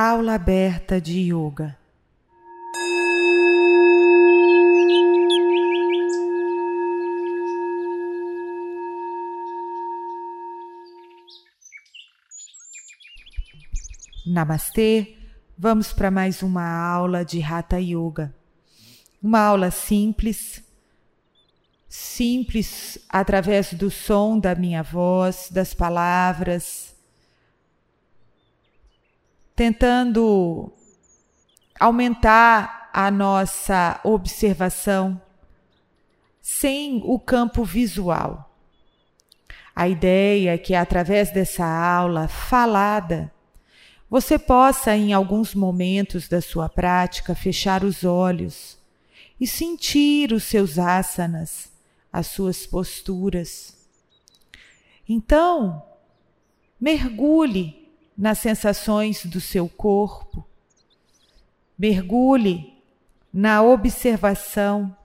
Aula 0.00 0.34
aberta 0.34 1.00
de 1.00 1.18
Yoga. 1.34 1.76
Namastê, 14.24 15.16
vamos 15.58 15.92
para 15.92 16.12
mais 16.12 16.44
uma 16.44 16.62
aula 16.62 17.24
de 17.24 17.42
Hatha 17.42 17.80
Yoga. 17.80 18.32
Uma 19.20 19.40
aula 19.40 19.72
simples, 19.72 20.62
simples 21.88 23.04
através 23.08 23.72
do 23.72 23.90
som 23.90 24.38
da 24.38 24.54
minha 24.54 24.84
voz, 24.84 25.48
das 25.50 25.74
palavras, 25.74 26.94
tentando 29.58 30.72
aumentar 31.80 32.90
a 32.92 33.10
nossa 33.10 34.00
observação 34.04 35.20
sem 36.40 37.02
o 37.04 37.18
campo 37.18 37.64
visual. 37.64 38.56
A 39.74 39.88
ideia 39.88 40.54
é 40.54 40.58
que 40.58 40.76
através 40.76 41.32
dessa 41.32 41.66
aula 41.66 42.28
falada, 42.28 43.32
você 44.08 44.38
possa, 44.38 44.94
em 44.94 45.12
alguns 45.12 45.56
momentos 45.56 46.28
da 46.28 46.40
sua 46.40 46.68
prática, 46.68 47.34
fechar 47.34 47.82
os 47.82 48.04
olhos 48.04 48.78
e 49.40 49.46
sentir 49.46 50.32
os 50.32 50.44
seus 50.44 50.78
asanas, 50.78 51.72
as 52.12 52.28
suas 52.28 52.64
posturas. 52.64 53.76
Então, 55.08 55.82
mergulhe 56.80 57.87
nas 58.18 58.40
sensações 58.40 59.24
do 59.24 59.40
seu 59.40 59.68
corpo. 59.68 60.44
Mergulhe 61.78 62.76
na 63.32 63.62
observação 63.62 64.96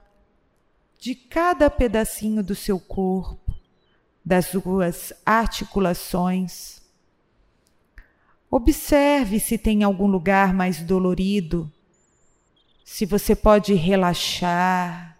de 0.98 1.14
cada 1.14 1.70
pedacinho 1.70 2.42
do 2.42 2.56
seu 2.56 2.80
corpo, 2.80 3.54
das 4.24 4.46
suas 4.46 5.12
articulações. 5.24 6.82
Observe 8.50 9.38
se 9.38 9.56
tem 9.58 9.84
algum 9.84 10.08
lugar 10.08 10.52
mais 10.52 10.80
dolorido, 10.82 11.70
se 12.84 13.06
você 13.06 13.36
pode 13.36 13.74
relaxar. 13.74 15.16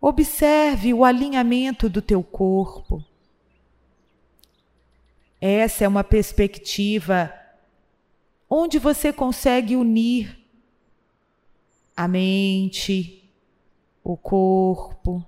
Observe 0.00 0.94
o 0.94 1.04
alinhamento 1.04 1.88
do 1.88 2.00
teu 2.00 2.22
corpo. 2.22 3.04
Essa 5.44 5.82
é 5.82 5.88
uma 5.88 6.04
perspectiva 6.04 7.34
onde 8.48 8.78
você 8.78 9.12
consegue 9.12 9.74
unir 9.74 10.38
a 11.96 12.06
mente, 12.06 13.28
o 14.04 14.16
corpo, 14.16 15.26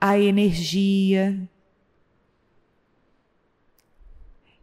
a 0.00 0.18
energia. 0.18 1.46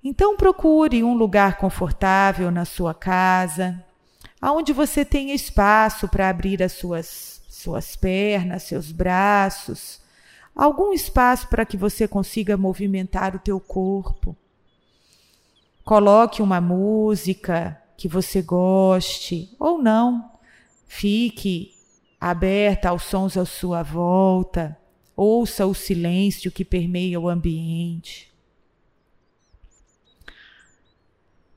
Então 0.04 0.36
procure 0.36 1.04
um 1.04 1.14
lugar 1.14 1.60
confortável 1.60 2.50
na 2.50 2.66
sua 2.66 2.96
casa, 2.96 3.86
aonde 4.42 4.74
você 4.74 5.06
tenha 5.06 5.36
espaço 5.36 6.08
para 6.08 6.28
abrir 6.28 6.64
as 6.64 6.72
suas 6.72 7.40
suas 7.48 7.96
pernas, 7.96 8.64
seus 8.64 8.92
braços, 8.92 10.02
algum 10.56 10.92
espaço 10.92 11.50
para 11.50 11.68
que 11.68 11.78
você 11.78 12.08
consiga 12.08 12.58
movimentar 12.58 13.36
o 13.36 13.40
teu 13.40 13.60
corpo. 13.60 14.36
Coloque 15.86 16.42
uma 16.42 16.60
música 16.60 17.80
que 17.96 18.08
você 18.08 18.42
goste 18.42 19.56
ou 19.60 19.78
não. 19.78 20.32
Fique 20.88 21.76
aberta 22.20 22.90
aos 22.90 23.04
sons 23.04 23.38
à 23.38 23.46
sua 23.46 23.84
volta. 23.84 24.76
Ouça 25.16 25.68
o 25.68 25.76
silêncio 25.76 26.52
que 26.52 26.66
permeia 26.66 27.20
o 27.20 27.30
ambiente. 27.30 28.34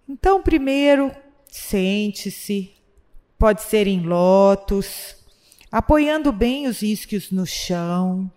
Então, 0.07 0.43
primeiro, 0.43 1.11
sente-se. 1.51 2.75
Pode 3.39 3.63
ser 3.63 3.87
em 3.87 4.03
lótus, 4.03 5.17
apoiando 5.73 6.33
bem 6.33 6.67
os 6.67 6.83
isquios 6.83 7.31
no 7.31 7.47
chão. 7.47 8.31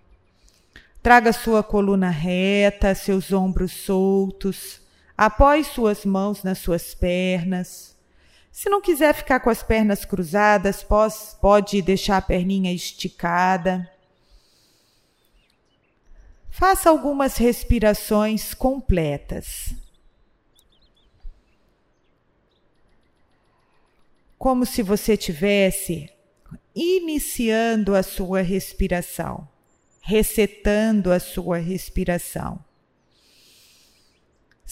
Traga 1.04 1.34
sua 1.34 1.62
coluna 1.62 2.10
reta, 2.10 2.96
seus 2.96 3.34
ombros 3.34 3.74
soltos 3.74 4.80
Apoie 5.18 5.64
suas 5.64 6.06
mãos 6.06 6.44
nas 6.44 6.60
suas 6.60 6.94
pernas. 6.94 7.98
Se 8.52 8.70
não 8.70 8.82
quiser 8.82 9.14
ficar 9.14 9.40
com 9.40 9.50
as 9.50 9.64
pernas 9.64 10.04
cruzadas, 10.04 10.86
pode 11.42 11.82
deixar 11.82 12.18
a 12.18 12.22
perninha 12.22 12.74
esticada. 12.74 13.90
Faça 16.50 16.90
algumas 16.90 17.38
respirações 17.38 18.54
completas. 18.54 19.74
Como 24.38 24.66
se 24.66 24.82
você 24.82 25.16
tivesse 25.16 26.10
iniciando 26.76 27.96
a 27.96 28.04
sua 28.04 28.42
respiração, 28.42 29.48
resetando 30.02 31.12
a 31.12 31.20
sua 31.20 31.58
respiração. 31.58 32.60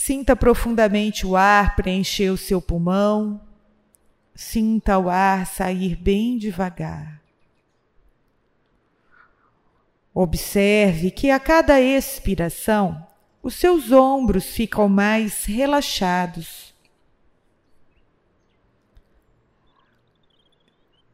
Sinta 0.02 0.34
profundamente 0.34 1.28
o 1.28 1.36
ar 1.36 1.76
preencher 1.76 2.30
o 2.30 2.38
seu 2.38 2.62
pulmão. 2.62 3.42
Sinta 4.34 4.98
o 4.98 5.10
ar 5.10 5.46
sair 5.46 5.94
bem 5.94 6.38
devagar. 6.38 7.22
Observe 10.14 11.12
que 11.12 11.30
a 11.30 11.38
cada 11.38 11.82
expiração, 11.82 13.06
os 13.44 13.56
seus 13.56 13.92
ombros 13.92 14.46
ficam 14.46 14.88
mais 14.88 15.44
relaxados. 15.44 16.74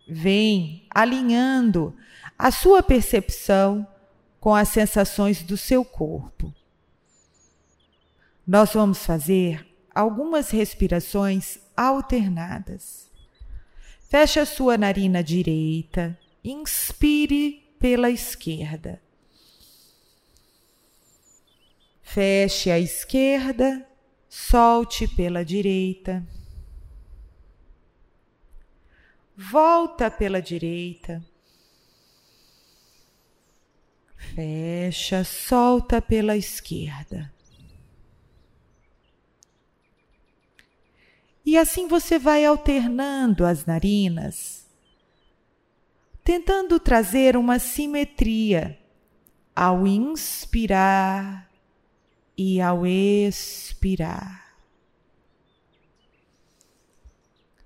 Vem 0.07 0.85
alinhando 0.91 1.97
a 2.37 2.51
sua 2.51 2.83
percepção 2.83 3.85
com 4.39 4.53
as 4.53 4.69
sensações 4.69 5.41
do 5.41 5.57
seu 5.57 5.83
corpo. 5.83 6.53
Nós 8.45 8.73
vamos 8.73 9.05
fazer 9.05 9.65
algumas 9.93 10.51
respirações 10.51 11.59
alternadas. 11.75 13.09
Feche 14.07 14.39
a 14.39 14.45
sua 14.45 14.77
narina 14.77 15.23
direita, 15.23 16.17
inspire 16.43 17.73
pela 17.79 18.09
esquerda. 18.09 19.01
Feche 22.03 22.69
a 22.69 22.79
esquerda, 22.79 23.85
solte 24.29 25.07
pela 25.07 25.43
direita. 25.43 26.25
Volta 29.35 30.09
pela 30.09 30.41
direita. 30.41 31.21
Fecha, 34.35 35.23
solta 35.23 36.01
pela 36.01 36.37
esquerda. 36.37 37.34
E 41.45 41.57
assim 41.57 41.87
você 41.87 42.17
vai 42.17 42.43
alternando 42.43 43.45
as 43.45 43.65
narinas, 43.65 44.65
tentando 46.23 46.79
trazer 46.79 47.37
uma 47.37 47.59
simetria 47.59 48.79
ao 49.55 49.85
inspirar 49.85 51.47
e 52.35 52.59
ao 52.59 52.85
expirar. 52.87 54.43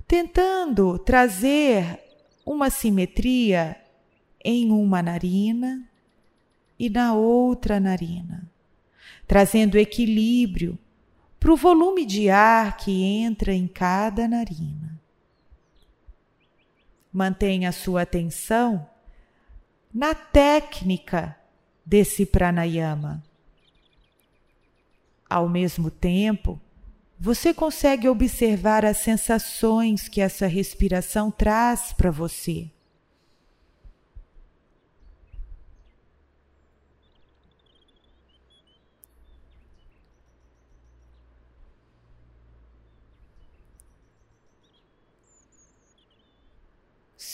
Tentando 0.06 1.00
trazer 1.00 2.00
uma 2.46 2.70
simetria 2.70 3.80
em 4.44 4.72
uma 4.72 5.02
narina 5.02 5.88
e 6.78 6.90
na 6.90 7.14
outra 7.14 7.80
narina, 7.80 8.52
trazendo 9.26 9.78
equilíbrio 9.78 10.78
para 11.40 11.54
o 11.54 11.56
volume 11.56 12.06
de 12.06 12.30
ar 12.30 12.78
que 12.78 13.04
entra 13.04 13.54
em 13.54 13.68
cada 13.68 14.28
narina. 14.28 15.00
Mantenha 17.12 17.72
sua 17.72 18.02
atenção 18.02 18.88
na 19.94 20.14
técnica 20.14 21.36
desse 21.86 22.26
pranayama. 22.26 23.24
Ao 25.28 25.48
mesmo 25.48 25.90
tempo, 25.90 26.60
você 27.20 27.54
consegue 27.54 28.08
observar 28.08 28.86
as 28.86 28.98
sensações 28.98 30.08
que 30.08 30.22
essa 30.22 30.48
respiração 30.48 31.32
traz 31.32 31.94
para 31.94 32.12
você. 32.12 32.70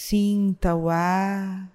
Sinta 0.07 0.75
o 0.75 0.87
ar. 0.87 1.67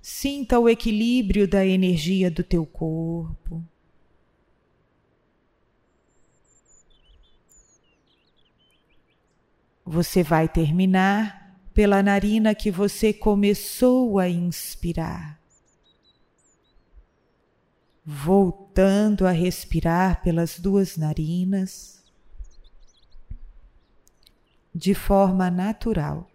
Sinta 0.00 0.58
o 0.58 0.70
equilíbrio 0.70 1.46
da 1.46 1.66
energia 1.66 2.30
do 2.30 2.42
teu 2.42 2.64
corpo. 2.64 3.62
Você 9.84 10.22
vai 10.22 10.48
terminar 10.48 11.60
pela 11.74 12.02
narina 12.02 12.54
que 12.54 12.70
você 12.70 13.12
começou 13.12 14.18
a 14.18 14.30
inspirar. 14.30 15.38
Voltando 18.02 19.26
a 19.26 19.30
respirar 19.30 20.22
pelas 20.22 20.58
duas 20.58 20.96
narinas 20.96 22.03
de 24.74 24.94
forma 24.94 25.50
natural. 25.50 26.28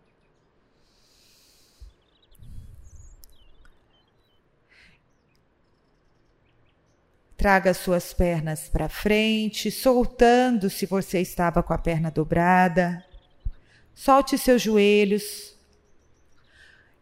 Traga 7.35 7.73
suas 7.73 8.13
pernas 8.13 8.67
para 8.67 8.89
frente, 8.89 9.71
soltando 9.71 10.69
se 10.69 10.85
você 10.85 11.21
estava 11.21 11.63
com 11.63 11.73
a 11.73 11.77
perna 11.77 12.11
dobrada. 12.11 13.05
Solte 13.95 14.37
seus 14.37 14.61
joelhos 14.61 15.57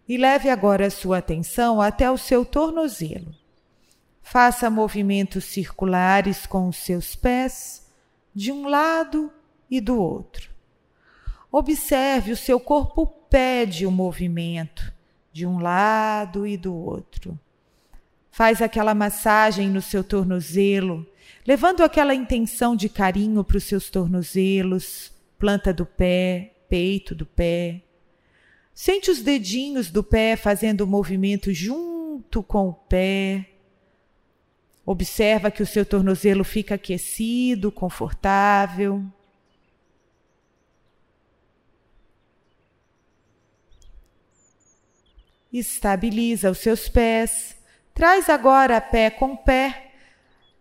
e 0.07 0.15
leve 0.15 0.49
agora 0.49 0.87
a 0.87 0.91
sua 0.91 1.17
atenção 1.17 1.81
até 1.81 2.09
o 2.09 2.17
seu 2.17 2.45
tornozelo. 2.45 3.35
Faça 4.21 4.69
movimentos 4.69 5.45
circulares 5.45 6.45
com 6.45 6.67
os 6.67 6.77
seus 6.77 7.15
pés 7.15 7.87
de 8.33 8.51
um 8.51 8.67
lado 8.67 9.33
e 9.69 9.81
do 9.81 9.99
outro. 9.99 10.56
Observe, 11.51 12.31
o 12.31 12.37
seu 12.37 12.59
corpo 12.59 13.07
pede 13.07 13.85
o 13.85 13.91
movimento 13.91 14.93
de 15.31 15.45
um 15.45 15.59
lado 15.59 16.45
e 16.45 16.57
do 16.57 16.73
outro. 16.73 17.39
Faz 18.31 18.61
aquela 18.61 18.93
massagem 18.93 19.69
no 19.69 19.81
seu 19.81 20.03
tornozelo, 20.03 21.05
levando 21.45 21.81
aquela 21.81 22.13
intenção 22.13 22.75
de 22.75 22.89
carinho 22.89 23.43
para 23.43 23.57
os 23.57 23.63
seus 23.63 23.89
tornozelos, 23.89 25.11
planta 25.39 25.73
do 25.73 25.85
pé, 25.85 26.53
peito 26.69 27.15
do 27.15 27.25
pé. 27.25 27.81
Sente 28.73 29.09
os 29.09 29.21
dedinhos 29.21 29.89
do 29.89 30.03
pé 30.03 30.35
fazendo 30.35 30.81
o 30.81 30.87
movimento 30.87 31.51
junto 31.51 32.43
com 32.43 32.69
o 32.69 32.73
pé. 32.73 33.49
Observa 34.85 35.49
que 35.49 35.63
o 35.63 35.65
seu 35.65 35.85
tornozelo 35.85 36.43
fica 36.43 36.75
aquecido, 36.75 37.71
confortável. 37.71 39.03
Estabiliza 45.51 46.51
os 46.51 46.57
seus 46.57 46.89
pés. 46.89 47.55
Traz 47.93 48.29
agora 48.29 48.81
pé 48.81 49.09
com 49.09 49.35
pé, 49.35 49.91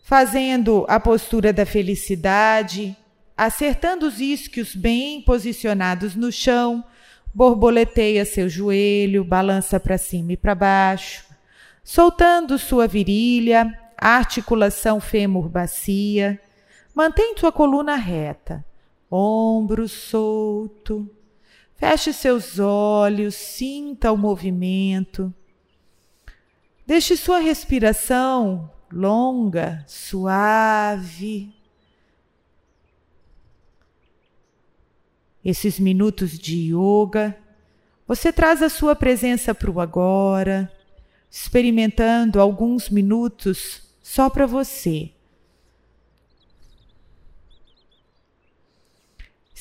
fazendo 0.02 0.86
a 0.88 0.98
postura 0.98 1.52
da 1.52 1.66
felicidade, 1.66 2.96
acertando 3.36 4.06
os 4.06 4.20
isquios 4.20 4.74
bem 4.74 5.20
posicionados 5.20 6.14
no 6.14 6.32
chão, 6.32 6.82
borboleteia 7.34 8.24
seu 8.24 8.48
joelho, 8.48 9.22
balança 9.22 9.78
para 9.78 9.98
cima 9.98 10.32
e 10.32 10.36
para 10.36 10.54
baixo, 10.54 11.24
soltando 11.84 12.58
sua 12.58 12.86
virilha, 12.86 13.78
articulação 13.98 15.00
fêmur-bacia, 15.00 16.40
mantém 16.94 17.34
sua 17.36 17.52
coluna 17.52 17.96
reta, 17.96 18.64
ombro 19.10 19.86
solto, 19.86 21.10
feche 21.76 22.12
seus 22.12 22.58
olhos, 22.58 23.34
sinta 23.34 24.10
o 24.12 24.16
movimento, 24.16 25.32
deixe 26.86 27.16
sua 27.16 27.38
respiração 27.38 28.70
longa, 28.90 29.84
suave, 29.86 31.54
esses 35.44 35.78
minutos 35.78 36.38
de 36.38 36.72
yoga, 36.72 37.36
você 38.06 38.32
traz 38.32 38.62
a 38.62 38.68
sua 38.68 38.96
presença 38.96 39.54
para 39.54 39.70
o 39.70 39.80
agora, 39.80 40.72
experimentando 41.30 42.40
alguns 42.40 42.88
minutos 42.88 43.82
só 44.02 44.30
para 44.30 44.46
você. 44.46 45.12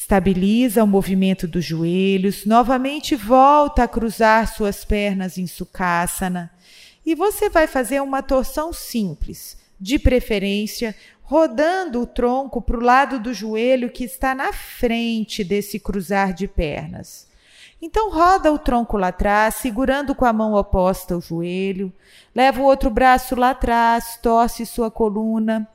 Estabiliza 0.06 0.84
o 0.84 0.88
movimento 0.88 1.48
dos 1.48 1.66
joelhos, 1.66 2.46
novamente 2.46 3.16
volta 3.16 3.82
a 3.86 3.88
cruzar 3.88 4.48
suas 4.54 4.86
pernas 4.86 5.40
em 5.40 5.48
Sukhasana 5.48 6.52
e 7.04 7.16
você 7.16 7.50
vai 7.50 7.66
fazer 7.66 8.04
uma 8.04 8.22
torção 8.22 8.72
simples, 8.72 9.58
de 9.80 9.98
preferência 9.98 10.96
rodando 11.24 12.02
o 12.02 12.06
tronco 12.06 12.62
para 12.62 12.78
o 12.78 12.84
lado 12.84 13.20
do 13.20 13.34
joelho 13.34 13.90
que 13.90 14.04
está 14.04 14.36
na 14.36 14.54
frente 14.54 15.44
desse 15.44 15.80
cruzar 15.80 16.36
de 16.36 16.48
pernas. 16.48 17.28
Então 17.82 18.12
roda 18.12 18.52
o 18.52 18.60
tronco 18.60 18.98
lá 18.98 19.08
atrás, 19.08 19.56
segurando 19.56 20.14
com 20.14 20.26
a 20.26 20.32
mão 20.32 20.54
oposta 20.54 21.18
o 21.18 21.22
joelho, 21.22 21.92
leva 22.36 22.62
o 22.62 22.66
outro 22.66 22.92
braço 22.92 23.36
lá 23.36 23.50
atrás, 23.50 24.20
torce 24.22 24.68
sua 24.68 24.92
coluna, 24.92 25.68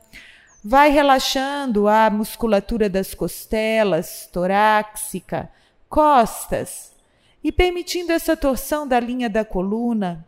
vai 0.63 0.91
relaxando 0.91 1.89
a 1.89 2.11
musculatura 2.11 2.89
das 2.89 3.15
costelas, 3.15 4.29
torácica, 4.33 5.51
costas 5.89 6.93
e 7.43 7.51
permitindo 7.51 8.13
essa 8.13 8.37
torção 8.37 8.87
da 8.87 9.01
linha 9.01 9.29
da 9.29 9.45
coluna. 9.45 10.27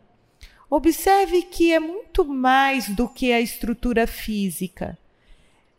Observe 0.69 1.43
que 1.43 1.71
é 1.71 1.79
muito 1.79 2.25
mais 2.25 2.89
do 2.89 3.07
que 3.07 3.31
a 3.31 3.39
estrutura 3.39 4.07
física. 4.07 4.97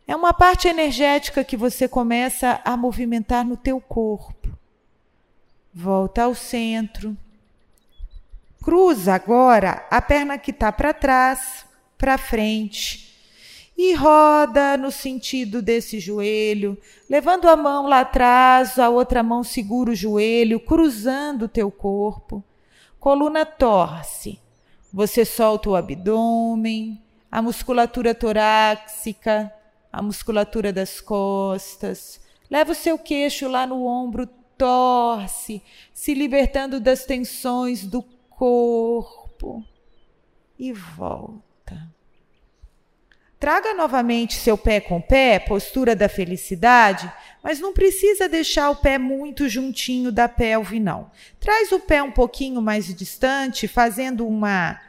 É 0.07 0.15
uma 0.15 0.33
parte 0.33 0.67
energética 0.67 1.43
que 1.43 1.57
você 1.57 1.87
começa 1.87 2.61
a 2.63 2.77
movimentar 2.77 3.43
no 3.43 3.57
teu 3.57 3.81
corpo. 3.81 4.57
Volta 5.73 6.23
ao 6.23 6.33
centro. 6.33 7.17
Cruza 8.63 9.13
agora 9.13 9.85
a 9.91 10.01
perna 10.01 10.37
que 10.37 10.51
está 10.51 10.71
para 10.71 10.93
trás, 10.93 11.65
para 11.97 12.17
frente. 12.17 13.14
E 13.77 13.93
roda 13.93 14.77
no 14.77 14.89
sentido 14.89 15.61
desse 15.61 15.99
joelho, 15.99 16.77
levando 17.09 17.47
a 17.49 17.57
mão 17.57 17.87
lá 17.87 18.01
atrás, 18.01 18.79
a 18.79 18.89
outra 18.89 19.21
mão 19.21 19.43
segura 19.43 19.91
o 19.91 19.95
joelho, 19.95 20.59
cruzando 20.61 21.43
o 21.43 21.49
teu 21.49 21.69
corpo. 21.69 22.43
Coluna 22.99 23.45
torce. 23.45 24.39
Você 24.93 25.25
solta 25.25 25.69
o 25.69 25.75
abdômen, 25.75 27.01
a 27.29 27.41
musculatura 27.41 28.15
torácica, 28.15 29.53
a 29.91 30.01
musculatura 30.01 30.71
das 30.71 31.01
costas. 31.01 32.21
Leva 32.49 32.71
o 32.71 32.75
seu 32.75 32.97
queixo 32.97 33.49
lá 33.49 33.67
no 33.67 33.85
ombro, 33.85 34.25
torce, 34.57 35.61
se 35.93 36.13
libertando 36.13 36.79
das 36.79 37.03
tensões 37.03 37.85
do 37.85 38.01
corpo 38.29 39.63
e 40.57 40.71
volta. 40.71 41.44
Traga 43.39 43.73
novamente 43.73 44.35
seu 44.35 44.57
pé 44.57 44.79
com 44.79 45.01
pé, 45.01 45.39
postura 45.39 45.95
da 45.95 46.07
felicidade, 46.07 47.11
mas 47.43 47.59
não 47.59 47.73
precisa 47.73 48.29
deixar 48.29 48.69
o 48.69 48.77
pé 48.77 48.97
muito 48.97 49.49
juntinho 49.49 50.11
da 50.11 50.27
pelve, 50.27 50.79
não. 50.79 51.11
Traz 51.39 51.71
o 51.71 51.79
pé 51.79 52.01
um 52.01 52.11
pouquinho 52.11 52.61
mais 52.61 52.87
distante, 52.95 53.67
fazendo 53.67 54.25
uma, 54.25 54.79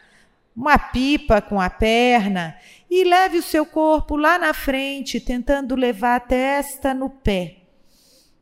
uma 0.56 0.78
pipa 0.78 1.42
com 1.42 1.60
a 1.60 1.68
perna 1.68 2.56
e 2.88 3.04
leve 3.04 3.38
o 3.38 3.42
seu 3.42 3.66
corpo 3.66 4.16
lá 4.16 4.38
na 4.38 4.54
frente, 4.54 5.20
tentando 5.20 5.74
levar 5.74 6.16
a 6.16 6.20
testa 6.20 6.94
no 6.94 7.10
pé. 7.10 7.56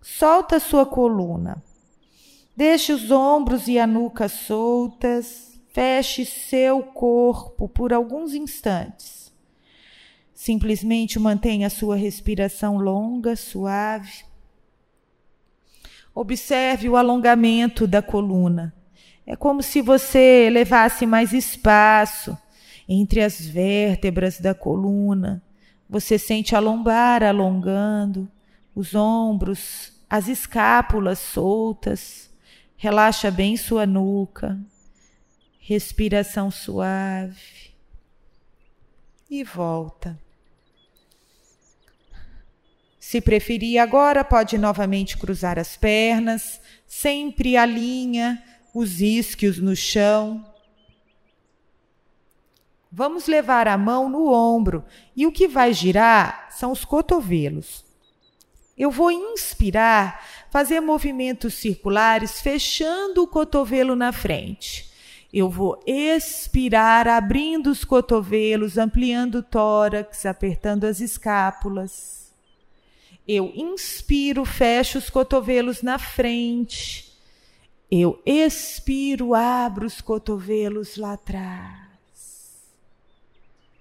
Solta 0.03 0.57
a 0.57 0.61
sua 0.61 0.85
coluna. 0.85 1.63
Deixe 2.55 2.93
os 2.93 3.11
ombros 3.11 3.67
e 3.67 3.79
a 3.79 3.87
nuca 3.87 4.29
soltas. 4.29 5.59
Feche 5.73 6.25
seu 6.25 6.83
corpo 6.83 7.69
por 7.69 7.93
alguns 7.93 8.33
instantes. 8.35 9.24
Simplesmente 10.45 11.19
mantenha 11.19 11.69
a 11.69 11.71
sua 11.71 11.97
respiração 11.97 12.77
longa, 12.77 13.35
suave. 13.35 14.27
Observe 16.15 16.87
o 16.87 16.99
alongamento 16.99 17.87
da 17.87 18.03
coluna. 18.03 18.75
É 19.27 19.35
como 19.37 19.63
se 19.63 19.81
você 19.81 20.51
levasse 20.53 21.07
mais 21.07 21.33
espaço 21.33 22.37
entre 22.87 23.23
as 23.23 23.41
vértebras 23.41 24.39
da 24.39 24.55
coluna. 24.55 25.43
Você 25.89 26.19
sente 26.19 26.55
a 26.55 26.61
lombar 26.61 27.23
alongando, 27.23 28.31
os 28.75 28.95
ombros, 28.95 29.95
as 30.11 30.29
escápulas 30.29 31.21
soltas. 31.21 32.31
Relaxa 32.77 33.31
bem 33.31 33.57
sua 33.57 33.87
nuca. 33.87 34.61
Respiração 35.59 36.51
suave. 36.51 37.73
E 39.31 39.43
volta. 39.43 40.23
Se 43.07 43.21
preferir 43.21 43.79
agora, 43.79 44.25
pode 44.25 44.57
novamente 44.57 45.19
cruzar 45.19 45.59
as 45.59 45.77
pernas, 45.77 46.59
sempre 46.87 47.55
alinha 47.55 48.43
os 48.75 49.03
isquios 49.03 49.59
no 49.59 49.77
chão. 49.77 50.43
Vamos 52.91 53.27
levar 53.27 53.69
a 53.69 53.77
mão 53.77 54.09
no 54.09 54.33
ombro 54.33 54.83
e 55.15 55.27
o 55.27 55.31
que 55.31 55.47
vai 55.47 55.75
girar 55.75 56.49
são 56.51 56.73
os 56.73 56.83
cotovelos. 56.83 57.85
Eu 58.77 58.91
vou 58.91 59.11
inspirar, 59.11 60.27
fazer 60.51 60.81
movimentos 60.81 61.53
circulares, 61.53 62.41
fechando 62.41 63.23
o 63.23 63.29
cotovelo 63.29 63.95
na 63.95 64.13
frente. 64.13 64.91
Eu 65.31 65.51
vou 65.51 65.79
expirar, 65.87 67.07
abrindo 67.07 67.67
os 67.67 67.85
cotovelos, 67.85 68.79
ampliando 68.79 69.37
o 69.37 69.43
tórax, 69.43 70.25
apertando 70.25 70.85
as 70.85 71.01
escápulas. 71.01 72.24
Eu 73.27 73.53
inspiro, 73.55 74.45
fecho 74.45 74.99
os 74.99 75.09
cotovelos 75.09 75.83
na 75.83 75.99
frente. 75.99 77.13
Eu 77.91 78.21
expiro, 78.27 79.35
abro 79.35 79.87
os 79.87 80.01
cotovelos 80.01 80.97
lá 80.97 81.15
atrás. 81.15 81.85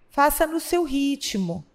Faça 0.10 0.46
no 0.46 0.60
seu 0.60 0.84
ritmo, 0.84 1.66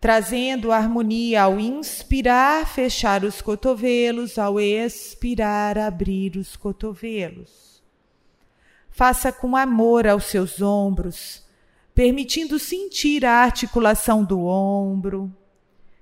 trazendo 0.00 0.70
harmonia 0.70 1.42
ao 1.42 1.58
inspirar, 1.58 2.66
fechar 2.66 3.24
os 3.24 3.42
cotovelos, 3.42 4.38
ao 4.38 4.60
expirar, 4.60 5.76
abrir 5.76 6.36
os 6.36 6.56
cotovelos. 6.56 7.82
Faça 8.88 9.32
com 9.32 9.56
amor 9.56 10.06
aos 10.06 10.24
seus 10.24 10.62
ombros, 10.62 11.42
permitindo 11.92 12.58
sentir 12.58 13.26
a 13.26 13.42
articulação 13.42 14.24
do 14.24 14.44
ombro, 14.44 15.34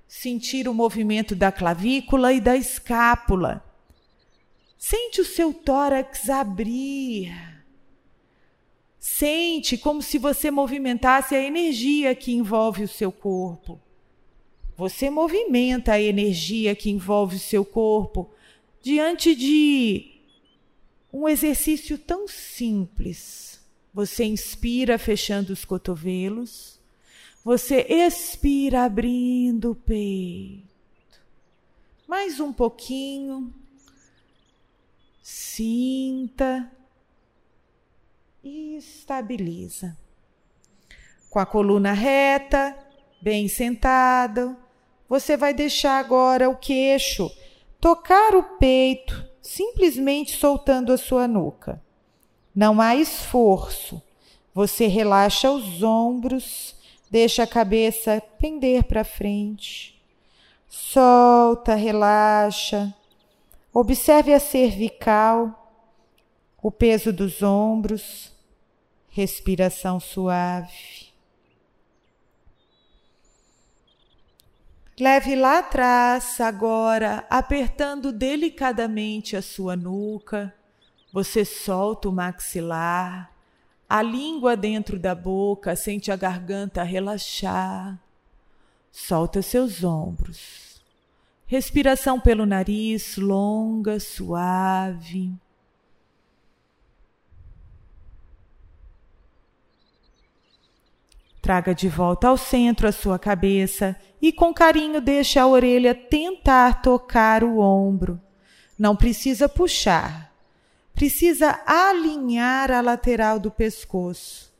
sentir 0.07 0.67
o 0.67 0.73
movimento 0.73 1.35
da 1.35 1.51
clavícula 1.51 2.33
e 2.33 2.39
da 2.39 2.55
escápula. 2.55 3.63
Sente 4.77 5.21
o 5.21 5.25
seu 5.25 5.53
tórax 5.53 6.29
abrir 6.29 7.55
Sente 9.07 9.77
como 9.77 10.01
se 10.01 10.17
você 10.17 10.49
movimentasse 10.49 11.35
a 11.35 11.39
energia 11.39 12.15
que 12.15 12.33
envolve 12.33 12.83
o 12.83 12.87
seu 12.87 13.11
corpo. 13.11 13.79
Você 14.75 15.11
movimenta 15.11 15.93
a 15.93 16.01
energia 16.01 16.75
que 16.75 16.89
envolve 16.89 17.35
o 17.35 17.39
seu 17.39 17.63
corpo 17.63 18.31
diante 18.81 19.35
de 19.35 20.11
um 21.13 21.29
exercício 21.29 21.99
tão 21.99 22.27
simples. 22.27 23.61
Você 23.93 24.23
inspira 24.23 24.97
fechando 24.97 25.53
os 25.53 25.63
cotovelos, 25.63 26.74
você 27.45 27.85
expira 27.87 28.85
abrindo 28.85 29.73
o 29.73 29.75
peito. 29.75 30.65
Mais 32.07 32.39
um 32.39 32.51
pouquinho. 32.51 33.53
Sinta 35.21 36.71
e 38.43 38.77
estabiliza. 38.77 39.95
Com 41.29 41.37
a 41.37 41.45
coluna 41.45 41.93
reta, 41.93 42.75
bem 43.21 43.47
sentado, 43.47 44.57
você 45.07 45.37
vai 45.37 45.53
deixar 45.53 45.99
agora 45.99 46.49
o 46.49 46.57
queixo 46.57 47.29
tocar 47.79 48.35
o 48.35 48.57
peito, 48.57 49.23
simplesmente 49.39 50.35
soltando 50.35 50.91
a 50.91 50.97
sua 50.97 51.27
nuca. 51.27 51.79
Não 52.55 52.81
há 52.81 52.95
esforço. 52.95 54.01
Você 54.51 54.87
relaxa 54.87 55.51
os 55.51 55.83
ombros, 55.83 56.74
deixa 57.15 57.43
a 57.43 57.47
cabeça 57.47 58.21
pender 58.37 58.83
para 58.83 59.05
frente. 59.05 59.97
Solta, 60.67 61.73
relaxa. 61.73 62.93
Observe 63.73 64.33
a 64.33 64.39
cervical, 64.39 65.71
o 66.61 66.69
peso 66.69 67.13
dos 67.13 67.41
ombros 67.41 68.33
respiração 69.07 69.97
suave. 69.97 71.13
Leve 74.99 75.37
lá 75.37 75.59
atrás, 75.59 76.41
agora, 76.41 77.25
apertando 77.29 78.11
delicadamente 78.11 79.37
a 79.37 79.41
sua 79.41 79.77
nuca. 79.77 80.53
Você 81.13 81.45
solta 81.45 82.09
o 82.09 82.11
maxilar, 82.11 83.34
a 83.87 84.01
língua 84.01 84.57
dentro 84.57 84.97
da 84.97 85.13
boca, 85.13 85.75
sente 85.75 86.11
a 86.11 86.15
garganta 86.15 86.83
relaxar. 86.83 87.99
Solta 88.91 89.41
seus 89.41 89.83
ombros. 89.83 90.81
Respiração 91.45 92.19
pelo 92.19 92.45
nariz, 92.45 93.17
longa, 93.17 93.99
suave. 93.99 95.31
Traga 101.39 101.75
de 101.75 101.87
volta 101.87 102.29
ao 102.29 102.37
centro 102.37 102.87
a 102.87 102.91
sua 102.91 103.19
cabeça 103.19 103.95
e 104.19 104.33
com 104.33 104.51
carinho 104.51 104.99
deixe 104.99 105.37
a 105.37 105.45
orelha 105.45 105.93
tentar 105.93 106.81
tocar 106.81 107.43
o 107.43 107.59
ombro. 107.59 108.19
Não 108.79 108.95
precisa 108.95 109.47
puxar. 109.47 110.34
Precisa 110.95 111.61
alinhar 111.65 112.71
a 112.71 112.79
lateral 112.79 113.37
do 113.37 113.51
pescoço. 113.51 114.51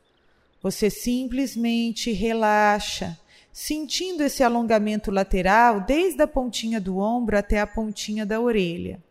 Você 0.62 0.89
simplesmente 0.89 2.12
relaxa, 2.12 3.18
sentindo 3.54 4.22
esse 4.22 4.44
alongamento 4.44 5.10
lateral 5.12 5.80
desde 5.80 6.22
a 6.22 6.27
pontinha 6.27 6.82
do 6.82 6.98
ombro 6.98 7.38
até 7.38 7.62
a 7.62 7.65
pontinha 7.65 8.25
da 8.25 8.42
orelha. 8.42 9.01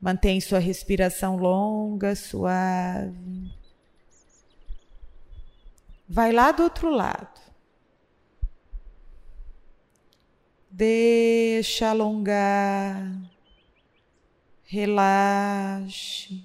Mantém 0.00 0.40
sua 0.40 0.58
respiração 0.58 1.36
longa, 1.36 2.14
suave. 2.14 3.52
Vai 6.08 6.32
lá 6.32 6.52
do 6.52 6.62
outro 6.62 6.88
lado. 6.88 7.38
Deixa 10.70 11.90
alongar. 11.90 13.27
Relaxe. 14.70 16.44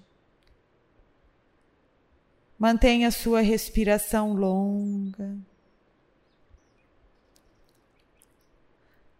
Mantenha 2.57 3.11
sua 3.11 3.41
respiração 3.41 4.31
longa. 4.31 5.37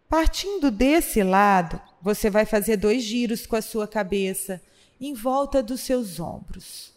Partindo 0.08 0.70
desse 0.70 1.22
lado, 1.22 1.78
você 2.00 2.30
vai 2.30 2.46
fazer 2.46 2.78
dois 2.78 3.02
giros 3.02 3.46
com 3.46 3.56
a 3.56 3.60
sua 3.60 3.86
cabeça 3.86 4.58
em 4.98 5.12
volta 5.12 5.62
dos 5.62 5.82
seus 5.82 6.18
ombros. 6.18 6.94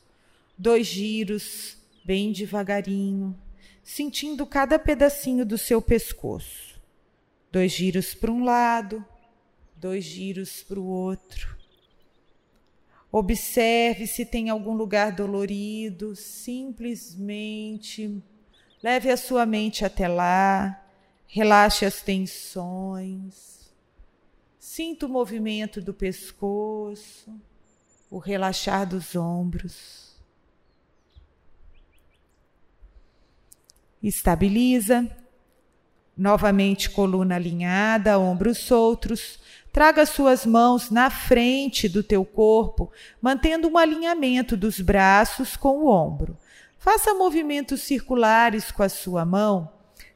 Dois 0.57 0.87
giros 0.87 1.75
bem 2.05 2.31
devagarinho, 2.31 3.37
sentindo 3.83 4.47
cada 4.47 4.79
pedacinho 4.79 5.45
do 5.45 5.57
seu 5.57 5.81
pescoço. 5.81 6.79
Dois 7.51 7.73
giros 7.73 8.13
para 8.13 8.31
um 8.31 8.45
lado, 8.45 9.05
dois 9.75 10.05
giros 10.05 10.63
para 10.63 10.79
o 10.79 10.85
outro. 10.85 11.56
Observe 13.17 14.05
se 14.05 14.23
tem 14.23 14.47
algum 14.47 14.75
lugar 14.75 15.11
dolorido, 15.11 16.15
simplesmente 16.15 18.23
leve 18.83 19.09
a 19.09 19.17
sua 19.17 19.43
mente 19.43 19.83
até 19.83 20.07
lá, 20.07 20.85
relaxe 21.25 21.83
as 21.83 21.99
tensões, 21.99 23.73
sinta 24.59 25.07
o 25.07 25.09
movimento 25.09 25.81
do 25.81 25.95
pescoço, 25.95 27.35
o 28.07 28.19
relaxar 28.19 28.87
dos 28.87 29.15
ombros. 29.15 30.15
Estabiliza. 34.03 35.09
Novamente, 36.15 36.91
coluna 36.91 37.33
alinhada, 37.33 38.19
ombros 38.19 38.59
soltos. 38.59 39.39
Traga 39.77 40.07
suas 40.07 40.43
mãos 40.43 40.89
na 40.89 41.11
frente 41.11 41.87
do 41.87 42.01
teu 42.01 42.25
corpo, 42.25 42.91
mantendo 43.21 43.67
um 43.67 43.77
alinhamento 43.77 44.57
dos 44.57 44.81
braços 44.81 45.55
com 45.55 45.83
o 45.83 45.87
ombro. 45.87 46.35
Faça 46.79 47.13
movimentos 47.13 47.81
circulares 47.81 48.71
com 48.71 48.81
a 48.81 48.89
sua 48.89 49.23
mão, 49.23 49.69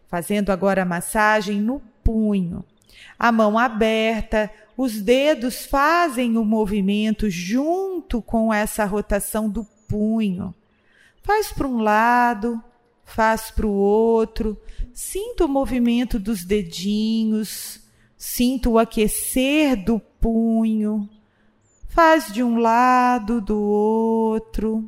fazendo 0.08 0.52
agora 0.52 0.82
a 0.82 0.86
massagem 0.86 1.62
no 1.62 1.80
punho. 2.04 2.66
A 3.20 3.32
mão 3.32 3.56
aberta, 3.56 4.50
os 4.76 5.00
dedos 5.00 5.64
fazem 5.68 6.38
o 6.38 6.44
movimento 6.44 7.30
junto 7.30 8.20
com 8.20 8.52
essa 8.52 8.84
rotação 8.84 9.48
do 9.48 9.64
punho. 9.88 10.56
Faz 11.22 11.52
para 11.52 11.68
um 11.68 11.82
lado, 11.82 12.60
faz 13.06 13.52
para 13.52 13.68
o 13.68 13.72
outro, 13.72 14.60
sinta 14.92 15.46
o 15.46 15.48
movimento 15.48 16.18
dos 16.18 16.44
dedinhos, 16.44 17.80
sinta 18.24 18.70
o 18.70 18.78
aquecer 18.78 19.76
do 19.76 20.00
punho, 20.00 21.10
faz 21.90 22.32
de 22.32 22.44
um 22.44 22.58
lado, 22.58 23.42
do 23.42 23.60
outro. 23.60 24.88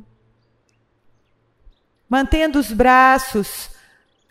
Mantendo 2.08 2.60
os 2.60 2.70
braços 2.70 3.70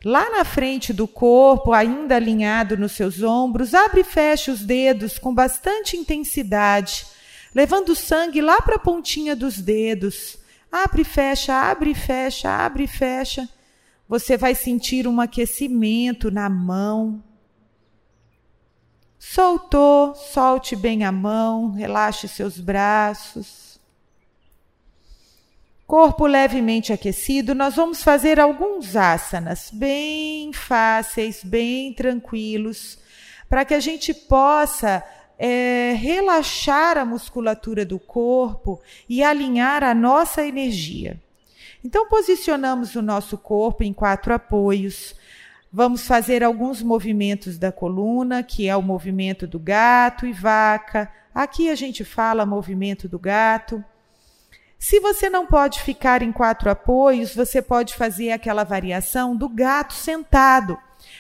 lá 0.06 0.30
na 0.30 0.46
frente 0.46 0.94
do 0.94 1.06
corpo, 1.06 1.74
ainda 1.74 2.16
alinhado 2.16 2.78
nos 2.78 2.94
seus 2.94 3.22
ombros, 3.22 3.74
abre 3.74 4.02
e 4.02 4.06
fecha 4.06 4.54
os 4.54 4.62
dedos 4.62 5.20
com 5.20 5.36
bastante 5.36 5.98
intensidade, 5.98 7.06
levando 7.54 7.90
o 7.90 7.96
sangue 7.98 8.40
lá 8.40 8.62
para 8.62 8.76
a 8.76 8.80
pontinha 8.80 9.36
dos 9.36 9.58
dedos. 9.60 10.38
Abre 10.72 11.02
e 11.02 11.06
fecha, 11.06 11.54
abre 11.54 11.92
e 11.92 11.96
fecha, 11.96 12.50
abre 12.50 12.86
e 12.86 12.88
fecha. 12.88 13.50
Você 14.08 14.38
vai 14.38 14.56
sentir 14.56 15.10
um 15.10 15.20
aquecimento 15.20 16.32
na 16.32 16.48
mão. 16.48 17.22
Soltou, 19.26 20.14
solte 20.14 20.76
bem 20.76 21.06
a 21.06 21.12
mão, 21.12 21.72
relaxe 21.72 22.28
seus 22.28 22.60
braços. 22.60 23.80
Corpo 25.88 26.28
levemente 26.28 26.92
aquecido, 26.94 27.56
nós 27.56 27.76
vamos 27.76 28.04
fazer 28.04 28.40
alguns 28.40 28.96
asanas 28.96 29.72
bem 29.74 30.52
fáceis, 30.54 31.42
bem 31.44 31.94
tranquilos, 31.94 33.00
para 33.50 33.66
que 33.66 33.74
a 33.74 33.80
gente 33.80 34.14
possa 34.14 35.02
é, 35.40 35.96
relaxar 35.98 36.98
a 36.98 37.06
musculatura 37.06 37.86
do 37.86 37.98
corpo 37.98 38.80
e 39.10 39.24
alinhar 39.24 39.84
a 39.84 39.96
nossa 39.96 40.46
energia. 40.46 41.20
Então, 41.84 42.08
posicionamos 42.08 42.94
o 42.96 43.02
nosso 43.02 43.38
corpo 43.38 43.84
em 43.84 43.94
quatro 43.94 44.34
apoios. 44.34 45.16
Vamos 45.76 46.06
fazer 46.06 46.44
alguns 46.44 46.84
movimentos 46.84 47.58
da 47.58 47.72
coluna, 47.72 48.44
que 48.44 48.70
é 48.70 48.76
o 48.76 48.82
movimento 48.84 49.48
do 49.48 49.58
gato 49.58 50.24
e 50.24 50.32
vaca. 50.32 51.12
Aqui 51.34 51.68
a 51.68 51.74
gente 51.74 52.06
fala 52.06 52.46
movimento 52.46 53.10
do 53.10 53.18
gato. 53.18 53.84
Se 54.78 55.00
você 55.00 55.32
não 55.32 55.48
pode 55.48 55.82
ficar 55.82 56.22
em 56.22 56.32
quatro 56.32 56.70
apoios, 56.70 57.34
você 57.34 57.60
pode 57.60 57.96
fazer 57.96 58.32
aquela 58.32 58.64
variação 58.64 59.36
do 59.36 59.50
gato 59.50 59.94
sentado, 59.94 60.78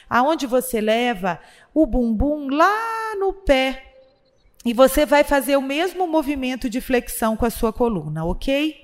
aonde 0.07 0.45
você 0.45 0.79
leva 0.79 1.39
o 1.74 1.88
bumbum 1.88 2.48
lá 2.50 3.15
no 3.19 3.33
pé 3.33 3.95
e 4.63 4.72
você 4.72 5.03
vai 5.03 5.24
fazer 5.24 5.57
o 5.57 5.63
mesmo 5.63 6.05
movimento 6.05 6.69
de 6.69 6.79
flexão 6.79 7.36
com 7.36 7.48
a 7.48 7.50
sua 7.50 7.74
coluna, 7.74 8.24
ok? 8.24 8.77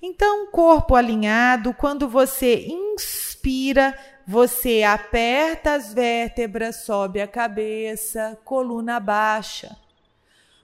Então, 0.00 0.46
corpo 0.46 0.94
alinhado, 0.94 1.74
quando 1.74 2.08
você 2.08 2.66
inspira, 2.68 3.98
você 4.30 4.84
aperta 4.84 5.72
as 5.72 5.92
vértebras, 5.92 6.84
sobe 6.84 7.20
a 7.20 7.26
cabeça, 7.26 8.38
coluna 8.44 9.00
baixa. 9.00 9.76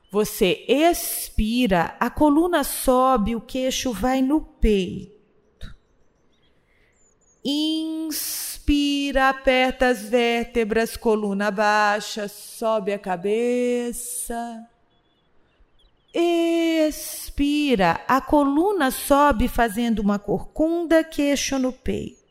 Você 0.08 0.64
expira, 0.68 1.96
a 1.98 2.08
coluna 2.08 2.62
sobe, 2.62 3.34
o 3.34 3.40
queixo 3.40 3.92
vai 3.92 4.22
no 4.22 4.40
peito. 4.40 5.74
Inspira, 7.44 9.30
aperta 9.30 9.88
as 9.88 10.02
vértebras, 10.02 10.96
coluna 10.96 11.50
baixa, 11.50 12.28
sobe 12.28 12.92
a 12.92 12.98
cabeça. 13.00 14.64
Expira, 16.14 18.00
a 18.06 18.20
coluna 18.20 18.92
sobe 18.92 19.48
fazendo 19.48 19.98
uma 19.98 20.20
corcunda, 20.20 21.02
queixo 21.02 21.58
no 21.58 21.72
peito. 21.72 22.25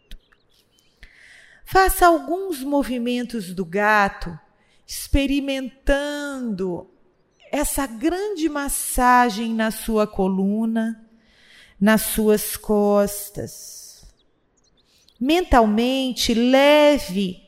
Faça 1.65 2.05
alguns 2.05 2.63
movimentos 2.63 3.53
do 3.53 3.65
gato, 3.65 4.39
experimentando 4.85 6.87
essa 7.51 7.87
grande 7.87 8.47
massagem 8.47 9.51
na 9.51 9.71
sua 9.71 10.05
coluna, 10.05 11.03
nas 11.81 12.03
suas 12.03 12.55
costas. 12.55 14.05
Mentalmente, 15.19 16.35
leve 16.35 17.41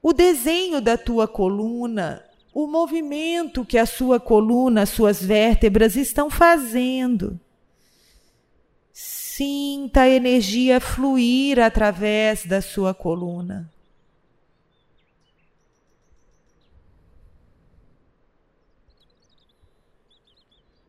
o 0.00 0.12
desenho 0.12 0.80
da 0.80 0.96
tua 0.96 1.26
coluna, 1.26 2.24
o 2.52 2.68
movimento 2.68 3.64
que 3.64 3.78
a 3.78 3.86
sua 3.86 4.20
coluna, 4.20 4.82
as 4.82 4.90
suas 4.90 5.20
vértebras 5.20 5.96
estão 5.96 6.30
fazendo. 6.30 7.40
Sinta 9.36 10.02
a 10.02 10.08
energia 10.08 10.80
fluir 10.80 11.58
através 11.58 12.46
da 12.46 12.62
sua 12.62 12.94
coluna. 12.94 13.68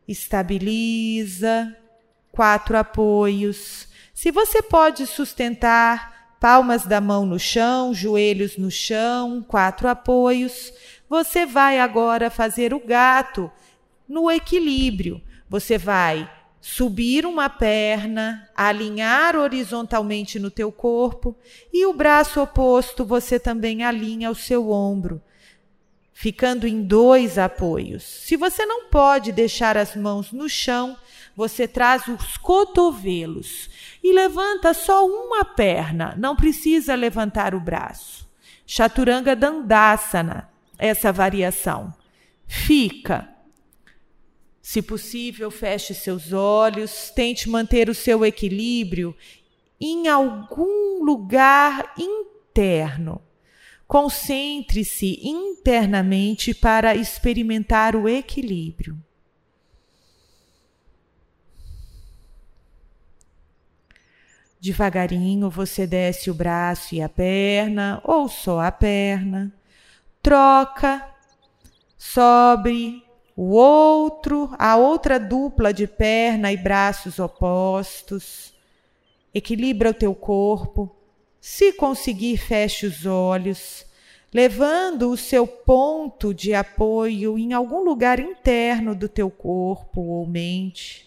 estabiliza, 0.06 1.76
quatro 2.30 2.78
apoios. 2.78 3.88
Se 4.14 4.30
você 4.30 4.62
pode 4.62 5.04
sustentar 5.08 6.36
palmas 6.38 6.86
da 6.86 7.00
mão 7.00 7.26
no 7.26 7.40
chão, 7.40 7.92
joelhos 7.92 8.56
no 8.56 8.70
chão, 8.70 9.42
quatro 9.42 9.88
apoios, 9.88 10.72
você 11.08 11.44
vai 11.44 11.80
agora 11.80 12.30
fazer 12.30 12.72
o 12.72 12.78
gato 12.78 13.50
no 14.08 14.30
equilíbrio. 14.30 15.20
Você 15.50 15.76
vai 15.76 16.30
subir 16.68 17.24
uma 17.24 17.48
perna, 17.48 18.50
alinhar 18.54 19.36
horizontalmente 19.36 20.38
no 20.38 20.50
teu 20.50 20.72
corpo 20.72 21.36
e 21.72 21.86
o 21.86 21.92
braço 21.92 22.42
oposto 22.42 23.04
você 23.04 23.38
também 23.38 23.84
alinha 23.84 24.28
ao 24.28 24.34
seu 24.34 24.68
ombro 24.70 25.22
ficando 26.18 26.66
em 26.66 26.82
dois 26.82 27.36
apoios. 27.36 28.02
Se 28.02 28.38
você 28.38 28.64
não 28.64 28.88
pode 28.88 29.32
deixar 29.32 29.76
as 29.76 29.94
mãos 29.94 30.32
no 30.32 30.48
chão, 30.48 30.96
você 31.36 31.68
traz 31.68 32.08
os 32.08 32.38
cotovelos 32.38 33.68
e 34.02 34.14
levanta 34.14 34.72
só 34.72 35.06
uma 35.06 35.44
perna, 35.44 36.14
não 36.16 36.34
precisa 36.34 36.94
levantar 36.94 37.54
o 37.54 37.60
braço. 37.60 38.26
Chaturanga 38.66 39.36
Dandasana, 39.36 40.48
essa 40.78 41.12
variação. 41.12 41.92
Fica. 42.46 43.35
Se 44.68 44.82
possível, 44.82 45.48
feche 45.48 45.94
seus 45.94 46.32
olhos, 46.32 47.12
tente 47.14 47.48
manter 47.48 47.88
o 47.88 47.94
seu 47.94 48.26
equilíbrio 48.26 49.16
em 49.80 50.08
algum 50.08 51.04
lugar 51.04 51.94
interno. 51.96 53.22
Concentre-se 53.86 55.20
internamente 55.22 56.52
para 56.52 56.96
experimentar 56.96 57.94
o 57.94 58.08
equilíbrio. 58.08 59.00
Devagarinho 64.60 65.48
você 65.48 65.86
desce 65.86 66.28
o 66.28 66.34
braço 66.34 66.92
e 66.92 67.00
a 67.00 67.08
perna, 67.08 68.00
ou 68.02 68.28
só 68.28 68.58
a 68.58 68.72
perna, 68.72 69.54
troca, 70.20 71.08
sobe 71.96 73.05
o 73.36 73.50
outro, 73.50 74.48
a 74.58 74.76
outra 74.76 75.20
dupla 75.20 75.72
de 75.72 75.86
perna 75.86 76.50
e 76.50 76.56
braços 76.56 77.18
opostos, 77.18 78.54
equilibra 79.34 79.90
o 79.90 79.94
teu 79.94 80.14
corpo, 80.14 80.96
se 81.38 81.74
conseguir, 81.74 82.38
feche 82.38 82.86
os 82.86 83.04
olhos, 83.04 83.84
levando 84.32 85.10
o 85.10 85.16
seu 85.16 85.46
ponto 85.46 86.32
de 86.32 86.54
apoio 86.54 87.38
em 87.38 87.52
algum 87.52 87.84
lugar 87.84 88.18
interno 88.18 88.94
do 88.94 89.08
teu 89.08 89.30
corpo 89.30 90.00
ou 90.00 90.26
mente. 90.26 91.06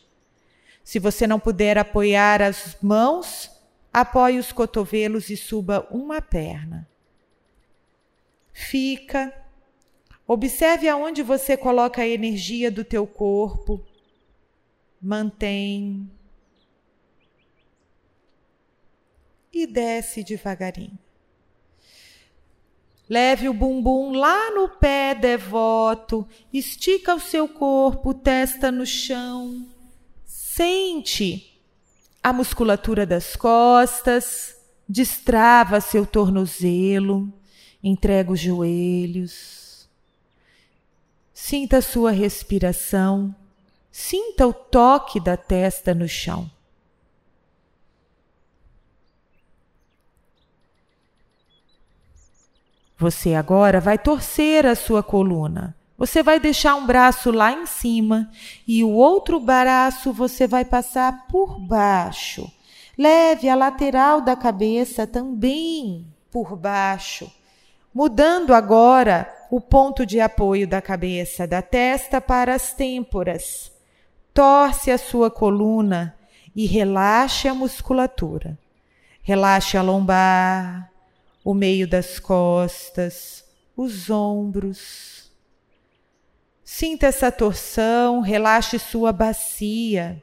Se 0.83 0.99
você 0.99 1.25
não 1.27 1.39
puder 1.39 1.77
apoiar 1.77 2.41
as 2.41 2.77
mãos, 2.81 3.51
apoie 3.91 4.37
os 4.37 4.51
cotovelos 4.51 5.29
e 5.29 5.37
suba 5.37 5.87
uma 5.91 6.21
perna. 6.21 6.87
Fica. 8.53 9.33
Observe 10.31 10.87
aonde 10.87 11.23
você 11.23 11.57
coloca 11.57 12.03
a 12.03 12.07
energia 12.07 12.69
do 12.69 12.83
teu 12.83 13.07
corpo. 13.07 13.83
Mantém 15.01 16.07
e 19.51 19.65
desce 19.65 20.23
devagarinho. 20.23 20.99
Leve 23.09 23.49
o 23.49 23.53
bumbum 23.55 24.11
lá 24.11 24.51
no 24.51 24.69
pé 24.69 25.15
devoto, 25.15 26.27
estica 26.53 27.15
o 27.15 27.19
seu 27.19 27.47
corpo, 27.47 28.13
testa 28.13 28.71
no 28.71 28.85
chão. 28.85 29.65
Sente 30.23 31.59
a 32.21 32.31
musculatura 32.31 33.03
das 33.03 33.35
costas, 33.35 34.55
destrava 34.87 35.81
seu 35.81 36.05
tornozelo, 36.05 37.33
entrega 37.81 38.31
os 38.31 38.39
joelhos. 38.39 39.68
Sinta 41.41 41.77
a 41.77 41.81
sua 41.81 42.11
respiração, 42.11 43.33
sinta 43.89 44.45
o 44.45 44.53
toque 44.53 45.21
da 45.21 45.37
testa 45.37 45.95
no 45.95 46.07
chão. 46.07 46.51
Você 52.97 53.33
agora 53.33 53.79
vai 53.79 53.97
torcer 53.97 54.65
a 54.65 54.75
sua 54.75 55.01
coluna. 55.01 55.75
Você 55.97 56.21
vai 56.21 56.41
deixar 56.41 56.75
um 56.75 56.85
braço 56.85 57.31
lá 57.31 57.53
em 57.53 57.65
cima 57.65 58.29
e 58.67 58.83
o 58.83 58.91
outro 58.91 59.39
braço 59.39 60.11
você 60.11 60.45
vai 60.45 60.65
passar 60.65 61.25
por 61.27 61.57
baixo, 61.57 62.51
Leve 62.97 63.47
a 63.47 63.55
lateral 63.55 64.19
da 64.19 64.35
cabeça 64.35 65.07
também 65.07 66.05
por 66.29 66.57
baixo, 66.57 67.31
mudando 67.93 68.53
agora 68.53 69.38
o 69.49 69.59
ponto 69.59 70.05
de 70.05 70.19
apoio 70.19 70.67
da 70.67 70.81
cabeça, 70.81 71.47
da 71.47 71.61
testa 71.61 72.21
para 72.21 72.53
as 72.53 72.73
têmporas. 72.73 73.71
Torce 74.33 74.91
a 74.91 74.97
sua 74.97 75.31
coluna 75.31 76.15
e 76.55 76.65
relaxe 76.67 77.47
a 77.47 77.53
musculatura. 77.53 78.57
Relaxe 79.23 79.75
a 79.77 79.81
lombar, 79.81 80.91
o 81.43 81.53
meio 81.53 81.87
das 81.87 82.19
costas, 82.19 83.43
os 83.75 84.09
ombros. 84.09 85.31
Sinta 86.63 87.07
essa 87.07 87.31
torção, 87.31 88.21
relaxe 88.21 88.77
sua 88.77 89.11
bacia. 89.11 90.21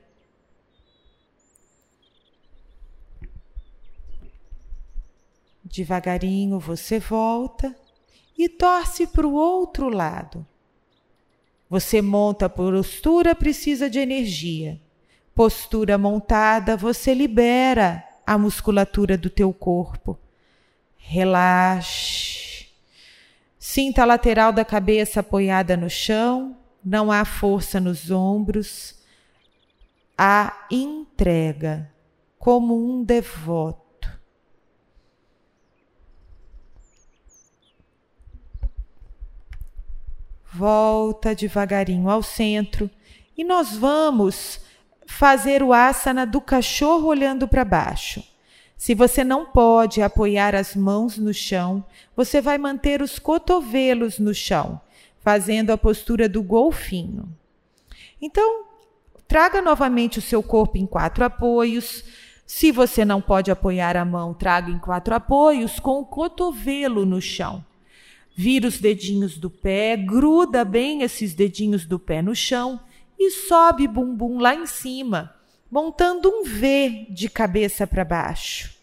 Devagarinho 5.64 6.60
você 6.60 7.00
volta 7.00 7.74
e 8.36 8.48
torce 8.48 9.06
para 9.06 9.26
o 9.26 9.34
outro 9.34 9.88
lado. 9.88 10.46
Você 11.68 12.00
monta 12.00 12.46
a 12.46 12.48
postura, 12.48 13.34
precisa 13.34 13.90
de 13.90 13.98
energia. 13.98 14.80
Postura 15.34 15.98
montada, 15.98 16.76
você 16.76 17.12
libera 17.12 18.04
a 18.26 18.38
musculatura 18.38 19.16
do 19.16 19.28
teu 19.28 19.52
corpo. 19.52 20.18
Relaxe. 20.96 22.68
Sinta 23.58 24.02
a 24.02 24.06
lateral 24.06 24.52
da 24.52 24.64
cabeça 24.64 25.20
apoiada 25.20 25.76
no 25.76 25.90
chão, 25.90 26.56
não 26.84 27.10
há 27.10 27.24
força 27.24 27.80
nos 27.80 28.10
ombros. 28.10 28.94
A 30.16 30.66
entrega, 30.70 31.92
como 32.38 32.74
um 32.76 33.02
devoto. 33.02 33.85
Volta 40.56 41.34
devagarinho 41.34 42.08
ao 42.08 42.22
centro 42.22 42.88
e 43.36 43.44
nós 43.44 43.76
vamos 43.76 44.58
fazer 45.06 45.62
o 45.62 45.70
asana 45.70 46.24
do 46.24 46.40
cachorro 46.40 47.08
olhando 47.08 47.46
para 47.46 47.62
baixo. 47.62 48.24
Se 48.74 48.94
você 48.94 49.22
não 49.22 49.44
pode 49.44 50.00
apoiar 50.00 50.54
as 50.54 50.74
mãos 50.74 51.18
no 51.18 51.34
chão, 51.34 51.84
você 52.16 52.40
vai 52.40 52.56
manter 52.56 53.02
os 53.02 53.18
cotovelos 53.18 54.18
no 54.18 54.32
chão, 54.32 54.80
fazendo 55.20 55.72
a 55.72 55.78
postura 55.78 56.26
do 56.26 56.42
golfinho. 56.42 57.28
Então, 58.20 58.64
traga 59.28 59.60
novamente 59.60 60.18
o 60.18 60.22
seu 60.22 60.42
corpo 60.42 60.78
em 60.78 60.86
quatro 60.86 61.22
apoios. 61.22 62.02
Se 62.46 62.72
você 62.72 63.04
não 63.04 63.20
pode 63.20 63.50
apoiar 63.50 63.94
a 63.94 64.06
mão, 64.06 64.32
traga 64.32 64.70
em 64.70 64.78
quatro 64.78 65.14
apoios 65.14 65.78
com 65.78 66.00
o 66.00 66.06
cotovelo 66.06 67.04
no 67.04 67.20
chão. 67.20 67.62
Vira 68.38 68.68
os 68.68 68.78
dedinhos 68.78 69.38
do 69.38 69.48
pé, 69.48 69.96
gruda 69.96 70.62
bem 70.62 71.00
esses 71.00 71.32
dedinhos 71.32 71.86
do 71.86 71.98
pé 71.98 72.20
no 72.20 72.36
chão 72.36 72.78
e 73.18 73.30
sobe 73.30 73.88
bumbum 73.88 74.38
lá 74.38 74.54
em 74.54 74.66
cima, 74.66 75.34
montando 75.70 76.28
um 76.28 76.44
V 76.44 77.06
de 77.08 77.30
cabeça 77.30 77.86
para 77.86 78.04
baixo. 78.04 78.76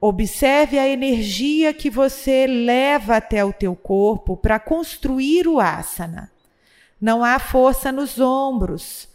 Observe 0.00 0.78
a 0.78 0.86
energia 0.86 1.74
que 1.74 1.90
você 1.90 2.46
leva 2.46 3.16
até 3.16 3.44
o 3.44 3.52
teu 3.52 3.74
corpo 3.74 4.36
para 4.36 4.60
construir 4.60 5.48
o 5.48 5.58
asana. 5.58 6.30
Não 7.00 7.24
há 7.24 7.40
força 7.40 7.90
nos 7.90 8.20
ombros, 8.20 9.08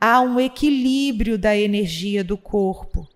há 0.00 0.22
um 0.22 0.40
equilíbrio 0.40 1.36
da 1.36 1.54
energia 1.54 2.24
do 2.24 2.38
corpo. 2.38 3.06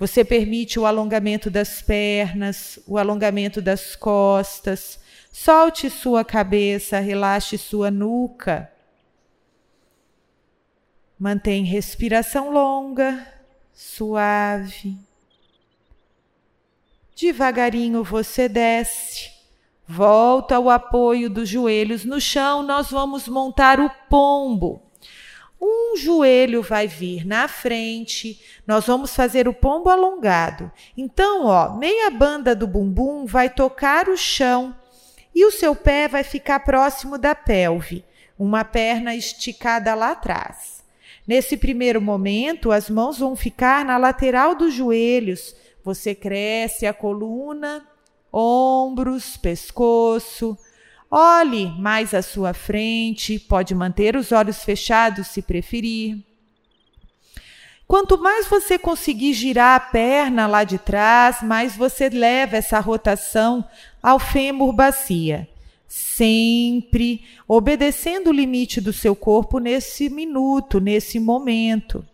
Você 0.00 0.24
permite 0.24 0.80
o 0.80 0.86
alongamento 0.86 1.50
das 1.50 1.82
pernas, 1.82 2.78
o 2.86 2.96
alongamento 2.96 3.60
das 3.60 3.94
costas. 3.94 4.98
Solte 5.30 5.90
sua 5.90 6.24
cabeça, 6.24 6.98
relaxe 6.98 7.58
sua 7.58 7.90
nuca. 7.90 8.72
Mantém 11.18 11.64
respiração 11.64 12.50
longa, 12.50 13.30
suave. 13.74 14.96
Devagarinho 17.14 18.02
você 18.02 18.48
desce. 18.48 19.30
Volta 19.86 20.56
ao 20.56 20.70
apoio 20.70 21.28
dos 21.28 21.46
joelhos 21.46 22.06
no 22.06 22.18
chão. 22.18 22.62
Nós 22.62 22.90
vamos 22.90 23.28
montar 23.28 23.78
o 23.78 23.90
pombo. 24.08 24.89
Um 25.60 25.94
joelho 25.96 26.62
vai 26.62 26.86
vir 26.86 27.26
na 27.26 27.46
frente, 27.46 28.40
nós 28.66 28.86
vamos 28.86 29.14
fazer 29.14 29.46
o 29.46 29.52
pombo 29.52 29.90
alongado. 29.90 30.72
Então, 30.96 31.44
ó, 31.44 31.76
meia 31.76 32.10
banda 32.10 32.54
do 32.54 32.66
bumbum 32.66 33.26
vai 33.26 33.50
tocar 33.50 34.08
o 34.08 34.16
chão 34.16 34.74
e 35.34 35.44
o 35.44 35.50
seu 35.50 35.76
pé 35.76 36.08
vai 36.08 36.24
ficar 36.24 36.60
próximo 36.60 37.18
da 37.18 37.34
pelve, 37.34 38.04
uma 38.38 38.64
perna 38.64 39.14
esticada 39.14 39.94
lá 39.94 40.12
atrás. 40.12 40.82
Nesse 41.26 41.56
primeiro 41.56 42.00
momento, 42.00 42.72
as 42.72 42.88
mãos 42.88 43.18
vão 43.18 43.36
ficar 43.36 43.84
na 43.84 43.98
lateral 43.98 44.54
dos 44.54 44.72
joelhos. 44.72 45.54
Você 45.84 46.14
cresce 46.14 46.86
a 46.86 46.94
coluna, 46.94 47.86
ombros, 48.32 49.36
pescoço, 49.36 50.58
Olhe 51.10 51.66
mais 51.76 52.14
à 52.14 52.22
sua 52.22 52.54
frente, 52.54 53.36
pode 53.36 53.74
manter 53.74 54.14
os 54.14 54.30
olhos 54.30 54.62
fechados 54.62 55.26
se 55.26 55.42
preferir. 55.42 56.18
Quanto 57.84 58.16
mais 58.16 58.46
você 58.46 58.78
conseguir 58.78 59.32
girar 59.32 59.74
a 59.74 59.80
perna 59.80 60.46
lá 60.46 60.62
de 60.62 60.78
trás, 60.78 61.42
mais 61.42 61.76
você 61.76 62.08
leva 62.08 62.56
essa 62.56 62.78
rotação 62.78 63.68
ao 64.00 64.20
fêmur 64.20 64.72
bacia. 64.72 65.48
Sempre 65.88 67.24
obedecendo 67.48 68.28
o 68.28 68.32
limite 68.32 68.80
do 68.80 68.92
seu 68.92 69.16
corpo 69.16 69.58
nesse 69.58 70.08
minuto, 70.08 70.78
nesse 70.78 71.18
momento. 71.18 72.06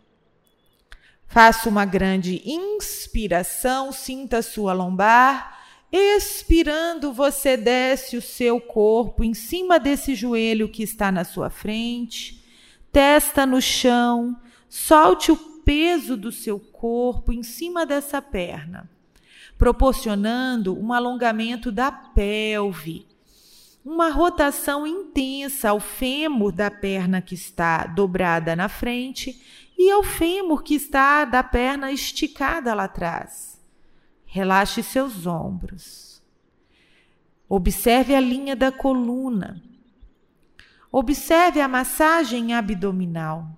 Faça 1.29 1.69
uma 1.69 1.85
grande 1.85 2.41
inspiração, 2.47 3.93
sinta 3.93 4.39
a 4.39 4.43
sua 4.43 4.73
lombar 4.73 5.57
Expirando, 5.93 7.13
você 7.13 7.57
desce 7.57 8.17
o 8.17 8.23
seu 8.23 8.61
corpo 8.61 9.23
em 9.23 9.35
cima 9.35 9.79
desse 9.79 10.15
joelho 10.15 10.69
que 10.69 10.83
está 10.83 11.13
na 11.13 11.25
sua 11.25 11.49
frente, 11.49 12.45
testa 12.91 13.47
no 13.47 13.61
chão, 13.61 14.37
solte 14.69 15.31
o 15.31 15.37
peso 15.37 16.17
do 16.17 16.33
seu 16.33 16.59
corpo 16.59 17.33
em 17.33 17.43
cima 17.43 17.87
dessa 17.87 18.21
perna, 18.21 18.91
proporcionando 19.57 20.77
um 20.79 20.93
alongamento 20.93 21.71
da 21.71 21.93
pelve, 21.93 23.07
uma 23.85 24.11
rotação 24.11 24.85
intensa 24.85 25.71
ao 25.71 25.79
fêmur 25.79 26.51
da 26.51 26.71
perna 26.71 27.23
que 27.23 27.37
está 27.37 27.87
dobrada 27.87 28.57
na 28.57 28.69
frente 28.69 29.41
e 29.79 29.89
ao 29.91 30.03
fêmur 30.03 30.65
que 30.65 30.75
está 30.75 31.25
da 31.25 31.45
perna 31.45 31.93
esticada 31.93 32.75
lá 32.75 32.85
atrás. 32.85 33.56
Relaxe 34.37 34.83
seus 34.83 35.27
ombros. 35.27 36.23
Observe 37.49 38.15
a 38.15 38.21
linha 38.21 38.55
da 38.55 38.71
coluna. 38.71 39.63
Observe 40.93 41.59
a 41.59 41.67
massagem 41.67 42.53
abdominal. 42.53 43.49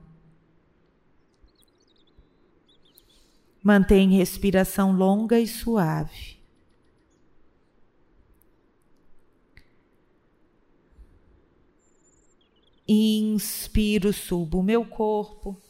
Mantenha 3.60 4.18
respiração 4.18 4.92
longa 4.92 5.40
e 5.40 5.48
suave. 5.48 6.38
Inspiro, 12.86 14.12
subo 14.12 14.60
o 14.60 14.62
meu 14.62 14.84
corpo. 14.84 15.60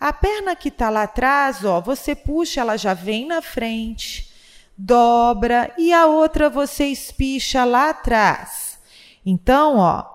A 0.00 0.12
perna 0.12 0.56
que 0.56 0.68
está 0.68 0.90
lá 0.90 1.04
atrás, 1.04 1.64
ó, 1.64 1.80
você 1.80 2.16
puxa, 2.16 2.60
ela 2.60 2.76
já 2.76 2.92
vem 2.92 3.24
na 3.24 3.40
frente 3.40 4.27
dobra 4.78 5.74
e 5.76 5.92
a 5.92 6.06
outra 6.06 6.48
você 6.48 6.86
espicha 6.86 7.64
lá 7.64 7.90
atrás. 7.90 8.78
Então, 9.26 9.78
ó, 9.78 10.06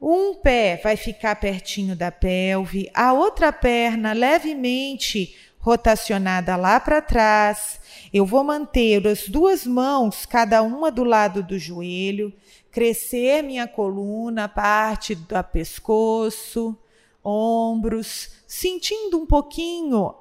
um 0.00 0.34
pé 0.34 0.80
vai 0.82 0.96
ficar 0.96 1.36
pertinho 1.36 1.94
da 1.94 2.10
pelve, 2.10 2.90
a 2.92 3.12
outra 3.12 3.52
perna 3.52 4.12
levemente 4.12 5.36
rotacionada 5.60 6.56
lá 6.56 6.80
para 6.80 7.00
trás. 7.00 7.78
Eu 8.12 8.26
vou 8.26 8.42
manter 8.42 9.06
as 9.06 9.28
duas 9.28 9.64
mãos, 9.64 10.26
cada 10.26 10.60
uma 10.62 10.90
do 10.90 11.04
lado 11.04 11.42
do 11.42 11.56
joelho, 11.58 12.32
crescer 12.72 13.42
minha 13.42 13.68
coluna, 13.68 14.48
parte 14.48 15.14
do 15.14 15.44
pescoço, 15.44 16.76
ombros, 17.22 18.30
sentindo 18.46 19.18
um 19.18 19.26
pouquinho 19.26 20.14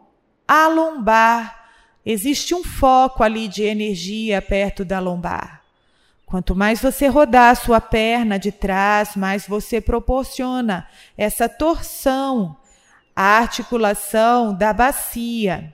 a 0.47 0.67
lombar 0.67 1.58
Existe 2.05 2.55
um 2.55 2.63
foco 2.63 3.23
ali 3.23 3.47
de 3.47 3.63
energia 3.63 4.41
perto 4.41 4.85
da 4.85 4.99
lombar. 4.99 5.63
Quanto 6.25 6.55
mais 6.55 6.79
você 6.79 7.07
rodar 7.07 7.51
a 7.51 7.55
sua 7.55 7.81
perna 7.81 8.37
de 8.37 8.51
trás, 8.51 9.15
mais 9.15 9.47
você 9.47 9.81
proporciona 9.81 10.87
essa 11.17 11.49
torção, 11.49 12.55
a 13.15 13.39
articulação 13.39 14.53
da 14.53 14.71
bacia. 14.71 15.73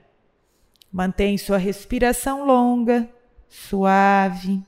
Mantém 0.92 1.38
sua 1.38 1.58
respiração 1.58 2.46
longa, 2.46 3.10
suave. 3.50 4.64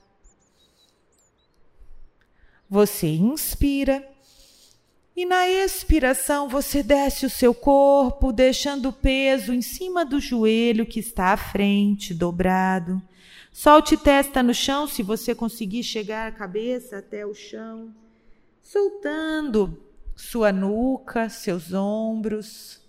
Você 2.68 3.06
inspira 3.08 4.06
e 5.18 5.26
na 5.26 5.48
expiração 5.48 6.48
você 6.48 6.80
desce 6.80 7.26
o 7.26 7.30
seu 7.30 7.52
corpo, 7.52 8.32
deixando 8.32 8.90
o 8.90 8.92
peso 8.92 9.52
em 9.52 9.60
cima 9.60 10.04
do 10.04 10.20
joelho 10.20 10.86
que 10.86 11.00
está 11.00 11.32
à 11.32 11.36
frente, 11.36 12.14
dobrado. 12.14 13.02
Solte 13.52 13.96
testa 13.96 14.44
no 14.44 14.54
chão 14.54 14.86
se 14.86 15.02
você 15.02 15.34
conseguir 15.34 15.82
chegar 15.82 16.28
a 16.28 16.30
cabeça 16.32 16.98
até 16.98 17.26
o 17.26 17.34
chão, 17.34 17.92
soltando 18.62 19.82
sua 20.14 20.52
nuca, 20.52 21.28
seus 21.28 21.72
ombros. 21.72 22.80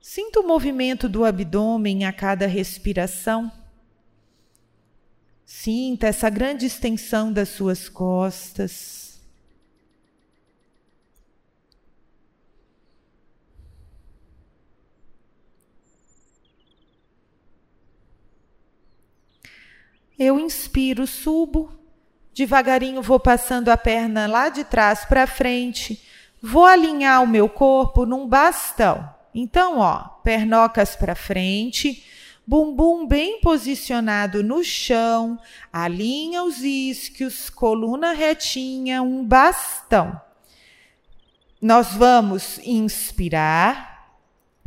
Sinta 0.00 0.40
o 0.40 0.46
movimento 0.46 1.06
do 1.06 1.22
abdômen 1.22 2.06
a 2.06 2.14
cada 2.14 2.46
respiração. 2.46 3.52
Sinta 5.44 6.06
essa 6.06 6.30
grande 6.30 6.64
extensão 6.64 7.30
das 7.30 7.50
suas 7.50 7.90
costas. 7.90 9.07
Eu 20.18 20.38
inspiro, 20.40 21.06
subo, 21.06 21.72
devagarinho 22.34 23.00
vou 23.00 23.20
passando 23.20 23.68
a 23.68 23.76
perna 23.76 24.26
lá 24.26 24.48
de 24.48 24.64
trás 24.64 25.04
para 25.04 25.26
frente, 25.28 26.02
vou 26.42 26.64
alinhar 26.64 27.22
o 27.22 27.26
meu 27.26 27.48
corpo 27.48 28.04
num 28.04 28.26
bastão. 28.26 29.08
Então, 29.32 29.78
ó, 29.78 29.98
pernocas 30.24 30.96
para 30.96 31.14
frente, 31.14 32.04
bumbum 32.44 33.06
bem 33.06 33.40
posicionado 33.40 34.42
no 34.42 34.64
chão, 34.64 35.38
alinha 35.72 36.42
os 36.42 36.64
isquios, 36.64 37.48
coluna 37.48 38.12
retinha, 38.12 39.02
um 39.02 39.24
bastão. 39.24 40.20
Nós 41.62 41.92
vamos 41.94 42.58
inspirar, 42.64 44.16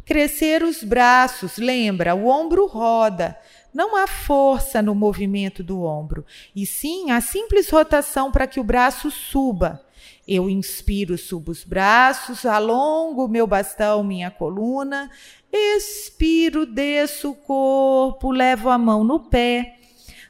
crescer 0.06 0.64
os 0.64 0.84
braços, 0.84 1.58
lembra, 1.58 2.16
o 2.16 2.28
ombro 2.28 2.68
roda, 2.68 3.38
não 3.74 3.96
há 3.96 4.06
força 4.06 4.82
no 4.82 4.94
movimento 4.94 5.64
do 5.64 5.84
ombro, 5.84 6.26
e 6.56 6.66
sim 6.66 7.12
a 7.12 7.22
simples 7.22 7.70
rotação 7.70 8.32
para 8.32 8.48
que 8.48 8.60
o 8.60 8.64
braço 8.64 9.10
suba. 9.10 9.84
Eu 10.28 10.50
inspiro, 10.50 11.18
subo 11.18 11.52
os 11.52 11.64
braços, 11.64 12.46
alongo 12.46 13.28
meu 13.28 13.48
bastão, 13.48 14.04
minha 14.04 14.30
coluna, 14.30 15.10
expiro, 15.52 16.66
desço 16.66 17.32
o 17.32 17.36
corpo, 17.36 18.32
levo 18.32 18.70
a 18.70 18.78
mão 18.78 19.04
no 19.04 19.20
pé, 19.20 19.80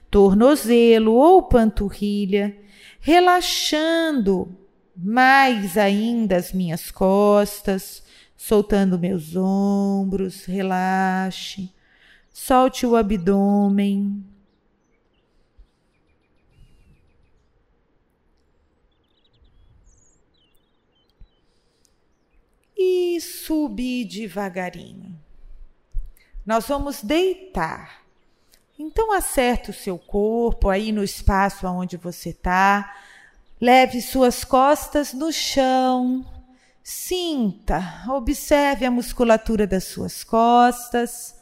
tornozelo 0.09 1.13
ou 1.13 1.43
panturrilha, 1.43 2.57
relaxando 2.99 4.55
mais 4.95 5.77
ainda 5.77 6.35
as 6.35 6.53
minhas 6.53 6.91
costas, 6.91 8.03
soltando 8.37 8.99
meus 8.99 9.35
ombros, 9.35 10.45
relaxe 10.45 11.71
Solte 12.31 12.85
o 12.85 12.95
abdômen. 12.95 14.25
E 22.77 23.19
subir 23.21 24.05
devagarinho. 24.05 25.19
Nós 26.45 26.67
vamos 26.67 27.03
deitar. 27.03 28.01
Então 28.79 29.13
acerte 29.13 29.69
o 29.69 29.73
seu 29.73 29.99
corpo 29.99 30.69
aí 30.69 30.91
no 30.91 31.03
espaço 31.03 31.67
aonde 31.67 31.97
você 31.97 32.29
está. 32.29 32.95
Leve 33.59 34.01
suas 34.01 34.43
costas 34.43 35.13
no 35.13 35.31
chão. 35.31 36.25
Sinta, 36.83 38.03
observe 38.09 38.85
a 38.85 38.89
musculatura 38.89 39.67
das 39.67 39.83
suas 39.83 40.23
costas. 40.23 41.40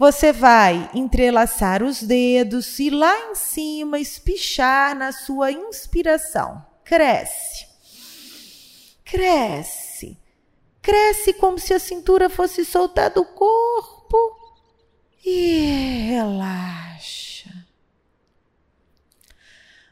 Você 0.00 0.32
vai 0.32 0.90
entrelaçar 0.94 1.82
os 1.82 2.02
dedos 2.02 2.78
e 2.78 2.88
lá 2.88 3.14
em 3.28 3.34
cima 3.34 4.00
espichar 4.00 4.96
na 4.96 5.12
sua 5.12 5.52
inspiração. 5.52 6.64
Cresce. 6.82 7.66
Cresce. 9.04 10.18
Cresce 10.80 11.34
como 11.34 11.58
se 11.58 11.74
a 11.74 11.78
cintura 11.78 12.30
fosse 12.30 12.64
soltar 12.64 13.10
do 13.10 13.26
corpo. 13.26 14.16
E 15.22 16.06
relaxa. 16.08 17.50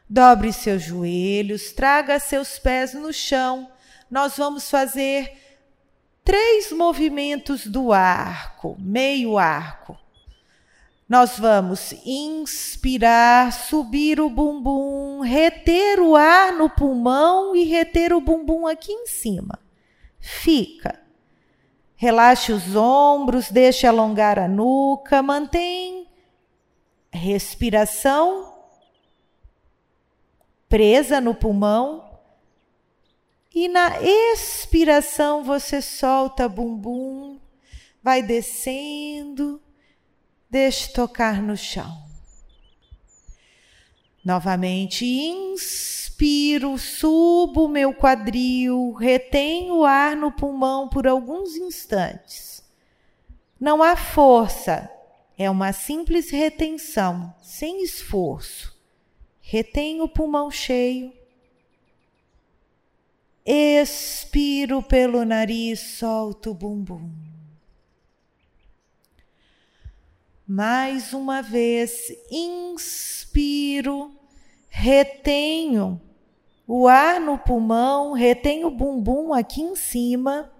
Dobre 0.09 0.51
seus 0.51 0.81
joelhos, 0.81 1.71
traga 1.71 2.19
seus 2.19 2.57
pés 2.57 2.95
no 2.95 3.13
chão. 3.13 3.71
Nós 4.09 4.37
vamos 4.37 4.71
fazer 4.71 5.48
três 6.29 6.71
movimentos 6.71 7.65
do 7.65 7.91
arco, 7.91 8.77
meio 8.77 9.39
arco. 9.39 9.97
Nós 11.09 11.39
vamos 11.39 11.91
inspirar, 12.05 13.51
subir 13.51 14.21
o 14.21 14.29
bumbum, 14.29 15.21
reter 15.21 15.99
o 15.99 16.15
ar 16.15 16.53
no 16.53 16.69
pulmão 16.69 17.55
e 17.55 17.63
reter 17.63 18.13
o 18.13 18.21
bumbum 18.21 18.67
aqui 18.67 18.91
em 18.91 19.07
cima. 19.07 19.57
Fica. 20.19 21.01
Relaxe 21.95 22.51
os 22.51 22.75
ombros, 22.75 23.49
deixe 23.49 23.87
alongar 23.87 24.37
a 24.37 24.47
nuca, 24.47 25.23
mantém 25.23 26.07
respiração 27.11 28.53
presa 30.69 31.19
no 31.19 31.33
pulmão 31.33 32.08
e 33.53 33.67
na 33.67 33.99
expiração 34.01 35.43
você 35.43 35.81
solta 35.81 36.47
bumbum, 36.47 37.39
vai 38.01 38.21
descendo, 38.21 39.61
deixe 40.49 40.93
tocar 40.93 41.41
no 41.41 41.57
chão. 41.57 41.91
Novamente, 44.23 45.05
inspiro, 45.05 46.77
subo 46.77 47.67
meu 47.67 47.93
quadril, 47.93 48.93
retenho 48.93 49.77
o 49.77 49.85
ar 49.85 50.15
no 50.15 50.31
pulmão 50.31 50.87
por 50.87 51.07
alguns 51.07 51.55
instantes. 51.55 52.63
Não 53.59 53.81
há 53.81 53.95
força, 53.95 54.89
é 55.37 55.49
uma 55.49 55.73
simples 55.73 56.29
retenção, 56.29 57.33
sem 57.41 57.81
esforço. 57.81 58.77
Retenho 59.41 60.03
o 60.03 60.09
pulmão 60.09 60.51
cheio 60.51 61.18
Expiro 63.45 64.83
pelo 64.83 65.23
nariz, 65.23 65.79
solto 65.79 66.51
o 66.51 66.53
bumbum. 66.53 67.09
Mais 70.45 71.13
uma 71.13 71.41
vez, 71.41 72.11
inspiro, 72.29 74.11
retenho 74.67 76.01
o 76.67 76.87
ar 76.87 77.19
no 77.19 77.37
pulmão, 77.37 78.13
retenho 78.13 78.67
o 78.67 78.71
bumbum 78.71 79.33
aqui 79.33 79.61
em 79.61 79.75
cima. 79.75 80.51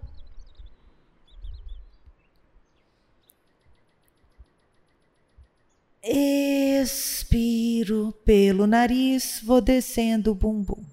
Expiro 6.02 8.14
pelo 8.26 8.66
nariz, 8.66 9.42
vou 9.44 9.62
descendo 9.62 10.32
o 10.32 10.36
bumbum 10.36 10.89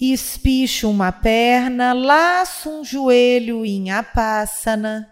espicho 0.00 0.88
uma 0.88 1.12
perna, 1.12 1.92
laço 1.92 2.70
um 2.70 2.82
joelho 2.82 3.66
em 3.66 3.90
apássana, 3.90 5.10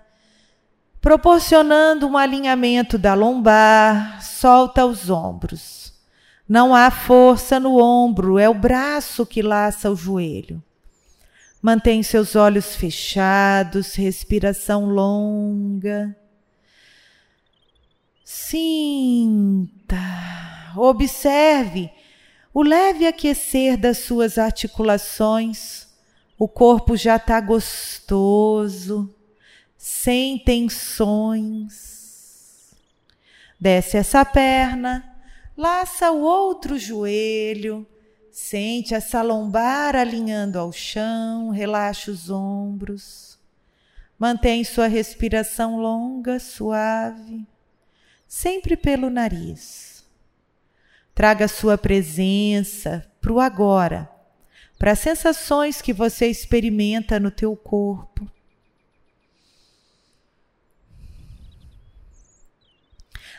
proporcionando 1.01 2.07
um 2.07 2.17
alinhamento 2.17 2.97
da 2.97 3.13
lombar, 3.13 4.23
solta 4.23 4.87
os 4.87 5.11
ombros. 5.11 5.93
Não 6.49 6.75
há 6.75 6.91
força 6.91 7.61
no 7.61 7.77
ombro, 7.79 8.39
é 8.39 8.49
o 8.49 8.55
braço 8.55 9.27
que 9.27 9.43
laça 9.43 9.91
o 9.91 9.97
joelho. 9.97 10.63
Mantém 11.61 12.03
seus 12.03 12.35
olhos 12.35 12.75
fechados, 12.75 13.95
respiração 13.95 14.87
longa. 14.87 16.17
Sinta, 18.25 19.97
observe 20.77 21.91
o 22.59 22.63
leve 22.65 23.07
aquecer 23.07 23.79
das 23.79 23.99
suas 23.99 24.37
articulações, 24.37 25.87
o 26.37 26.49
corpo 26.49 26.97
já 26.97 27.15
está 27.15 27.41
gostoso, 27.41 29.15
sem 29.77 30.37
tensões. 30.41 31.71
Desce 33.61 33.97
essa 33.97 34.25
perna, 34.25 35.09
laça 35.57 36.11
o 36.11 36.21
outro 36.21 36.77
joelho, 36.77 37.87
sente 38.33 38.93
essa 38.93 39.23
lombar 39.23 39.95
alinhando 39.95 40.59
ao 40.59 40.73
chão, 40.73 41.51
relaxa 41.51 42.11
os 42.11 42.29
ombros. 42.29 43.39
Mantém 44.19 44.65
sua 44.65 44.89
respiração 44.89 45.77
longa, 45.79 46.41
suave, 46.41 47.47
sempre 48.27 48.77
pelo 48.77 49.09
nariz. 49.09 49.88
Traga 51.19 51.49
sua 51.49 51.77
presença 51.77 53.05
para 53.21 53.33
o 53.33 53.41
agora, 53.41 54.09
para 54.79 54.93
as 54.93 55.01
sensações 55.01 55.83
que 55.83 55.93
você 55.93 56.29
experimenta 56.29 57.19
no 57.19 57.29
teu 57.29 57.57
corpo. 57.57 58.31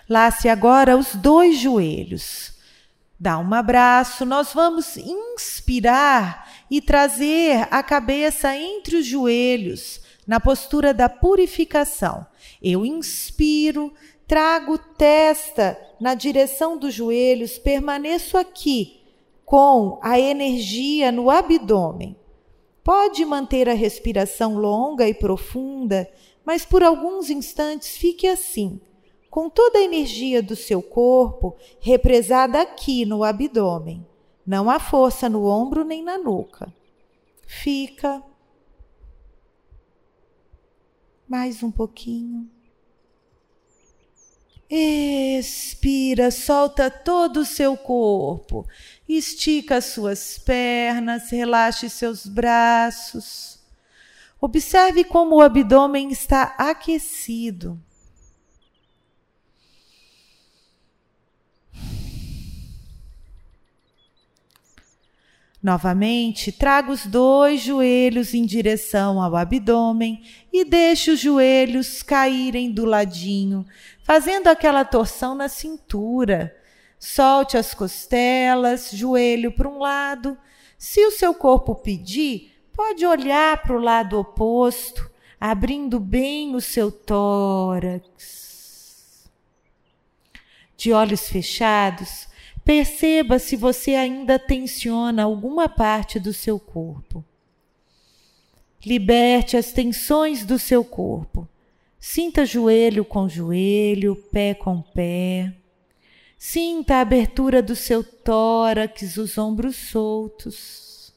Lace 0.10 0.50
agora 0.50 0.98
os 0.98 1.16
dois 1.16 1.58
joelhos. 1.58 2.52
Dá 3.18 3.40
um 3.40 3.54
abraço, 3.54 4.26
nós 4.26 4.52
vamos 4.54 4.98
inspirar 4.98 6.52
e 6.70 6.82
trazer 6.82 7.66
a 7.72 7.82
cabeça 7.82 8.54
entre 8.58 8.98
os 8.98 9.06
joelhos 9.06 10.02
na 10.28 10.38
postura 10.38 10.94
da 10.94 11.08
purificação. 11.08 12.28
Eu 12.62 12.86
inspiro, 12.86 13.94
trago 14.30 14.78
testa 14.78 15.76
na 16.00 16.14
direção 16.14 16.78
dos 16.78 16.94
joelhos, 16.94 17.58
permaneço 17.58 18.38
aqui 18.38 19.02
com 19.44 19.98
a 20.04 20.20
energia 20.20 21.12
no 21.12 21.32
abdômen. 21.32 22.16
Pode 22.84 23.26
manter 23.26 23.68
a 23.68 23.74
respiração 23.74 24.56
longa 24.56 25.10
e 25.10 25.16
profunda, 25.16 26.08
mas 26.46 26.64
por 26.64 26.84
alguns 26.84 27.32
instantes 27.32 27.98
fique 27.98 28.28
assim, 28.28 28.80
com 29.32 29.50
toda 29.50 29.80
a 29.80 29.84
energia 29.84 30.44
do 30.44 30.56
seu 30.56 30.84
corpo 30.84 31.56
represada 31.80 32.62
aqui 32.62 33.06
no 33.06 33.24
abdômen. 33.24 34.06
Não 34.46 34.70
há 34.70 34.80
força 34.80 35.28
no 35.28 35.46
ombro 35.46 35.84
nem 35.84 36.04
na 36.04 36.20
nuca. 36.20 36.72
Fica 37.48 38.22
mais 41.28 41.64
um 41.64 41.72
pouquinho. 41.72 42.48
Expira, 44.70 46.30
solta 46.30 46.92
todo 46.92 47.38
o 47.38 47.46
seu 47.46 47.76
corpo. 47.76 48.68
Estica 49.08 49.82
suas 49.82 50.38
pernas, 50.38 51.32
relaxe 51.32 51.90
seus 51.90 52.28
braços. 52.28 53.58
Observe 54.40 55.04
como 55.04 55.38
o 55.38 55.42
abdômen 55.42 56.12
está 56.12 56.56
aquecido. 56.58 57.82
Novamente, 65.62 66.54
traga 66.54 66.90
os 66.90 67.06
dois 67.06 67.62
joelhos 67.62 68.34
em 68.34 68.46
direção 68.46 69.22
ao 69.22 69.36
abdômen 69.36 70.24
e 70.54 70.64
deixe 70.64 71.12
os 71.12 71.20
joelhos 71.20 72.02
caírem 72.02 72.72
do 72.72 72.86
ladinho, 72.86 73.66
fazendo 74.02 74.48
aquela 74.48 74.86
torção 74.86 75.36
na 75.36 75.50
cintura. 75.50 76.56
Solte 76.98 77.58
as 77.58 77.74
costelas, 77.74 78.92
joelho 78.94 79.52
para 79.52 79.68
um 79.68 79.80
lado. 79.80 80.38
Se 80.78 81.06
o 81.06 81.12
seu 81.12 81.34
corpo 81.34 81.76
pedir, 81.76 82.54
pode 82.74 83.06
olhar 83.06 83.62
para 83.62 83.76
o 83.76 83.82
lado 83.82 84.18
oposto, 84.18 85.12
abrindo 85.40 86.00
bem 86.00 86.56
o 86.56 86.62
seu 86.62 86.90
tórax. 86.90 88.00
De 90.78 90.94
olhos 90.94 91.28
fechados, 91.28 92.30
Perceba 92.70 93.40
se 93.40 93.56
você 93.56 93.96
ainda 93.96 94.38
tensiona 94.38 95.24
alguma 95.24 95.68
parte 95.68 96.20
do 96.20 96.32
seu 96.32 96.60
corpo. 96.60 97.26
Liberte 98.86 99.58
as 99.58 99.74
tensões 99.74 100.46
do 100.46 100.60
seu 100.60 100.86
corpo. 100.86 101.50
Sinta 102.00 102.46
joelho 102.46 103.04
com 103.04 103.28
joelho, 103.28 104.16
pé 104.16 104.54
com 104.54 104.84
pé. 104.84 105.52
Sinta 106.38 106.98
a 106.98 107.02
abertura 107.02 107.60
do 107.64 107.76
seu 107.76 108.04
tórax, 108.04 109.18
os 109.18 109.36
ombros 109.40 109.76
soltos. 109.76 111.12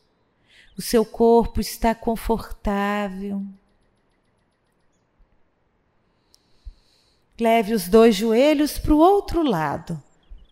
O 0.74 0.80
seu 0.80 1.04
corpo 1.04 1.60
está 1.60 1.94
confortável. 1.94 3.44
Leve 7.38 7.74
os 7.74 7.88
dois 7.88 8.16
joelhos 8.16 8.78
para 8.78 8.94
o 8.94 8.98
outro 8.98 9.42
lado 9.42 10.02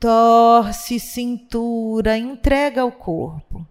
torce 0.00 0.98
cintura, 0.98 2.16
entrega 2.16 2.84
o 2.84 2.90
corpo. 2.90 3.66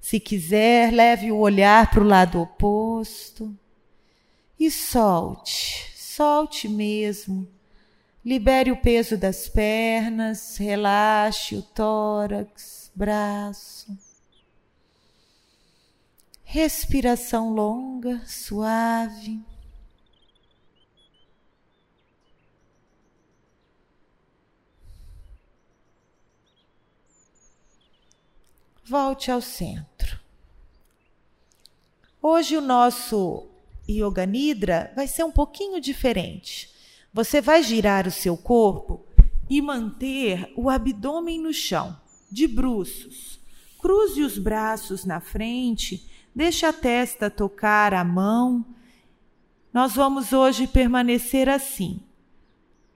Se 0.00 0.18
quiser, 0.18 0.90
leve 0.90 1.30
o 1.30 1.36
olhar 1.36 1.90
para 1.90 2.00
o 2.00 2.06
lado 2.06 2.40
oposto 2.40 3.54
e 4.58 4.70
solte, 4.70 5.92
solte 5.94 6.66
mesmo. 6.66 7.46
Libere 8.24 8.72
o 8.72 8.76
peso 8.76 9.16
das 9.16 9.48
pernas, 9.48 10.56
relaxe 10.56 11.56
o 11.56 11.62
tórax, 11.62 12.90
braço. 12.94 13.96
Respiração 16.42 17.52
longa, 17.52 18.22
suave. 18.26 19.38
Volte 28.88 29.30
ao 29.30 29.42
centro. 29.42 30.18
Hoje 32.22 32.56
o 32.56 32.60
nosso 32.60 33.46
Yoga 33.88 34.24
Nidra 34.24 34.90
vai 34.96 35.06
ser 35.06 35.24
um 35.24 35.30
pouquinho 35.30 35.78
diferente. 35.78 36.70
Você 37.12 37.40
vai 37.40 37.62
girar 37.62 38.06
o 38.06 38.10
seu 38.10 38.36
corpo 38.36 39.04
e 39.48 39.60
manter 39.60 40.50
o 40.56 40.70
abdômen 40.70 41.38
no 41.38 41.52
chão, 41.52 42.00
de 42.30 42.46
bruços. 42.46 43.38
Cruze 43.78 44.22
os 44.22 44.38
braços 44.38 45.04
na 45.04 45.20
frente, 45.20 46.08
deixe 46.34 46.64
a 46.64 46.72
testa 46.72 47.30
tocar 47.30 47.92
a 47.92 48.02
mão. 48.02 48.64
Nós 49.72 49.94
vamos 49.94 50.32
hoje 50.32 50.66
permanecer 50.66 51.48
assim, 51.48 52.00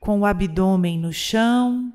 com 0.00 0.20
o 0.20 0.26
abdômen 0.26 0.98
no 0.98 1.12
chão, 1.12 1.92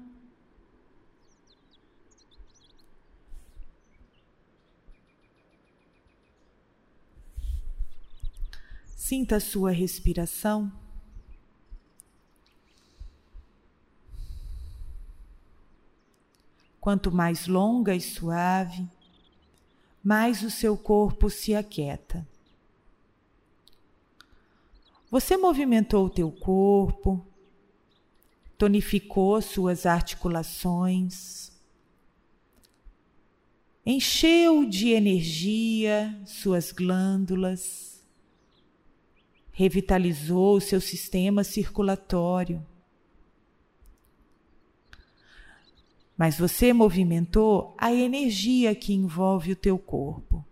Sinta 9.08 9.38
a 9.38 9.40
sua 9.40 9.72
respiração. 9.72 10.70
Quanto 16.78 17.10
mais 17.10 17.48
longa 17.48 17.96
e 17.96 18.02
suave, 18.02 18.86
mais 20.04 20.44
o 20.44 20.52
seu 20.52 20.78
corpo 20.78 21.30
se 21.30 21.56
aquieta. 21.56 22.28
Você 25.10 25.38
movimentou 25.38 26.08
o 26.08 26.10
teu 26.10 26.30
corpo, 26.30 27.26
tonificou 28.58 29.42
suas 29.42 29.86
articulações, 29.86 31.54
encheu 33.86 34.66
de 34.66 34.90
energia 34.90 36.22
suas 36.26 36.74
glândulas, 36.74 37.97
revitalizou 39.58 40.58
o 40.58 40.62
seu 40.62 40.80
sistema 40.80 41.44
circulatório. 41.44 42.64
Mas 46.16 46.38
você 46.38 46.72
movimentou 46.72 47.74
a 47.76 47.92
energia 47.92 48.76
que 48.76 48.94
envolve 48.94 49.54
o 49.54 49.56
teu 49.56 49.80
corpo, 49.80 50.46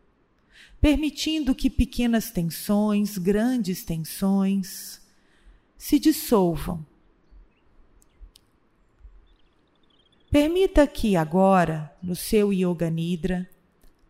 permitindo 0.82 1.54
que 1.54 1.70
pequenas 1.70 2.32
tensões, 2.32 3.20
grandes 3.20 3.86
tensões, 3.86 5.00
se 5.78 6.00
dissolvam. 6.00 6.84
Permita 10.32 10.88
que 10.88 11.16
agora, 11.16 11.96
no 12.02 12.16
seu 12.16 12.52
Yoga 12.52 12.90
Nidra, 12.90 13.48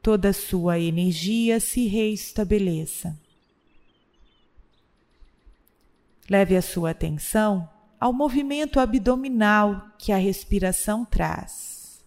toda 0.01 0.29
a 0.29 0.33
sua 0.33 0.79
energia 0.79 1.59
se 1.59 1.85
reestabeleça. 1.85 3.24
Leve 6.30 6.55
a 6.55 6.61
sua 6.61 6.91
atenção 6.91 7.69
ao 7.99 8.11
movimento 8.11 8.80
abdominal 8.80 9.89
que 9.97 10.11
a 10.11 10.17
respiração 10.17 11.05
traz. 11.05 12.03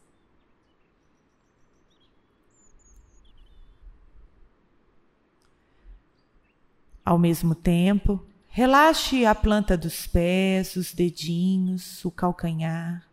Ao 7.04 7.18
mesmo 7.18 7.54
tempo, 7.54 8.22
relaxe 8.48 9.24
a 9.24 9.34
planta 9.34 9.76
dos 9.78 10.06
pés, 10.06 10.76
os 10.76 10.92
dedinhos, 10.92 12.04
o 12.04 12.10
calcanhar. 12.10 13.08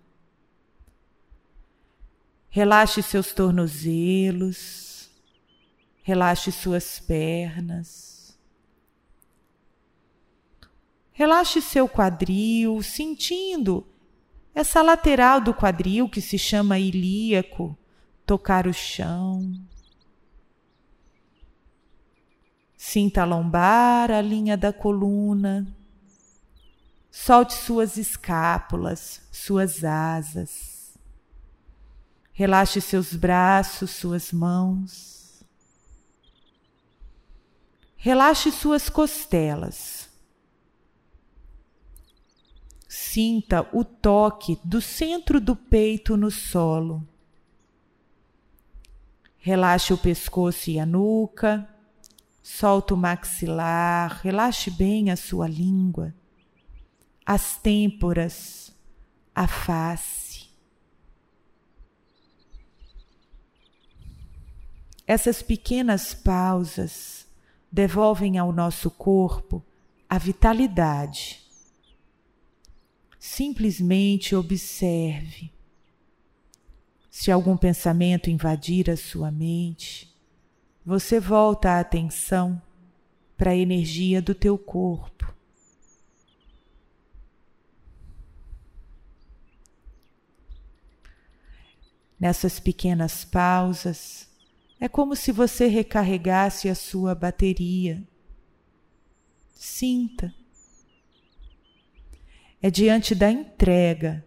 Relaxe 2.50 3.02
seus 3.02 3.32
tornozelos, 3.32 5.10
relaxe 6.04 6.52
suas 6.52 7.00
pernas. 7.00 8.15
Relaxe 11.18 11.62
seu 11.62 11.88
quadril, 11.88 12.84
sentindo 12.84 13.88
essa 14.54 14.82
lateral 14.82 15.40
do 15.40 15.54
quadril 15.54 16.10
que 16.10 16.20
se 16.20 16.38
chama 16.38 16.78
ilíaco, 16.78 17.78
tocar 18.26 18.68
o 18.68 18.74
chão. 18.74 19.54
Sinta 22.76 23.22
a 23.22 23.26
lombar, 23.26 24.12
a 24.12 24.20
linha 24.20 24.58
da 24.58 24.74
coluna. 24.74 25.66
Solte 27.10 27.54
suas 27.54 27.96
escápulas, 27.96 29.22
suas 29.32 29.86
asas. 29.86 30.98
Relaxe 32.34 32.82
seus 32.82 33.16
braços, 33.16 33.92
suas 33.92 34.34
mãos. 34.34 35.42
Relaxe 37.96 38.52
suas 38.52 38.90
costelas. 38.90 40.05
Sinta 42.98 43.68
o 43.74 43.84
toque 43.84 44.60
do 44.64 44.80
centro 44.80 45.42
do 45.42 45.56
peito 45.56 46.16
no 46.16 46.32
solo. 46.32 47.06
Relaxe 49.38 49.94
o 49.94 49.98
pescoço 49.98 50.70
e 50.70 50.80
a 50.80 50.86
nuca. 50.86 51.68
Solta 52.42 52.94
o 52.94 52.98
maxilar, 52.98 54.22
relaxe 54.22 54.70
bem 54.70 55.12
a 55.12 55.16
sua 55.16 55.48
língua 55.48 56.14
as 57.26 57.58
têmporas, 57.58 58.72
a 59.34 59.48
face. 59.48 60.48
Essas 65.08 65.42
pequenas 65.42 66.14
pausas 66.14 67.26
devolvem 67.72 68.38
ao 68.38 68.52
nosso 68.52 68.92
corpo 68.92 69.64
a 70.08 70.18
vitalidade. 70.18 71.45
Simplesmente 73.28 74.36
observe. 74.36 75.52
Se 77.10 77.32
algum 77.32 77.58
pensamento 77.58 78.30
invadir 78.30 78.88
a 78.88 78.96
sua 78.96 79.32
mente, 79.32 80.16
você 80.86 81.20
volta 81.20 81.72
a 81.72 81.80
atenção 81.80 82.62
para 83.36 83.50
a 83.50 83.56
energia 83.56 84.22
do 84.22 84.36
teu 84.36 84.60
corpo. 84.60 85.34
Nessas 92.20 92.60
pequenas 92.60 93.26
pausas, 93.26 94.30
é 94.80 94.88
como 94.88 95.16
se 95.16 95.32
você 95.32 95.66
recarregasse 95.66 96.70
a 96.70 96.76
sua 96.76 97.16
bateria. 97.16 98.08
Sinta. 99.52 100.45
É 102.62 102.72
diante 102.72 103.14
da 103.14 103.32
entrega 103.32 104.26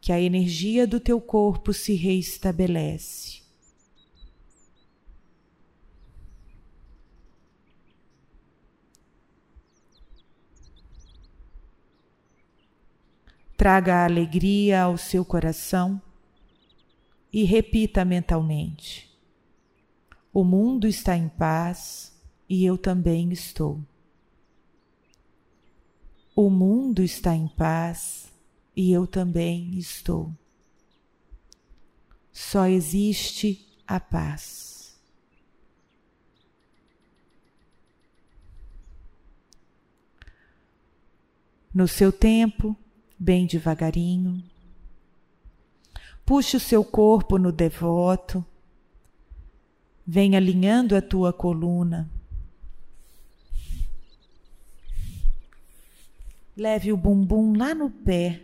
que 0.00 0.12
a 0.12 0.20
energia 0.20 0.86
do 0.86 0.98
teu 0.98 1.20
corpo 1.20 1.72
se 1.72 1.94
reestabelece. 1.94 3.40
Traga 13.56 13.94
a 13.94 14.04
alegria 14.06 14.82
ao 14.82 14.98
seu 14.98 15.24
coração 15.24 16.02
e 17.32 17.44
repita 17.44 18.04
mentalmente: 18.04 19.08
O 20.32 20.42
mundo 20.42 20.88
está 20.88 21.16
em 21.16 21.28
paz 21.28 22.12
e 22.48 22.64
eu 22.64 22.76
também 22.76 23.30
estou. 23.30 23.80
O 26.44 26.50
mundo 26.50 27.04
está 27.04 27.36
em 27.36 27.46
paz 27.46 28.26
e 28.74 28.90
eu 28.90 29.06
também 29.06 29.78
estou. 29.78 30.28
Só 32.32 32.66
existe 32.66 33.64
a 33.86 34.00
paz. 34.00 35.00
No 41.72 41.86
seu 41.86 42.10
tempo, 42.10 42.76
bem 43.16 43.46
devagarinho, 43.46 44.42
Puxe 46.26 46.56
o 46.56 46.60
seu 46.60 46.84
corpo 46.84 47.38
no 47.38 47.52
devoto. 47.52 48.44
Vem 50.04 50.34
alinhando 50.34 50.96
a 50.96 51.00
tua 51.00 51.32
coluna. 51.32 52.10
Leve 56.56 56.92
o 56.92 56.96
bumbum 56.96 57.56
lá 57.56 57.74
no 57.74 57.90
pé. 57.90 58.42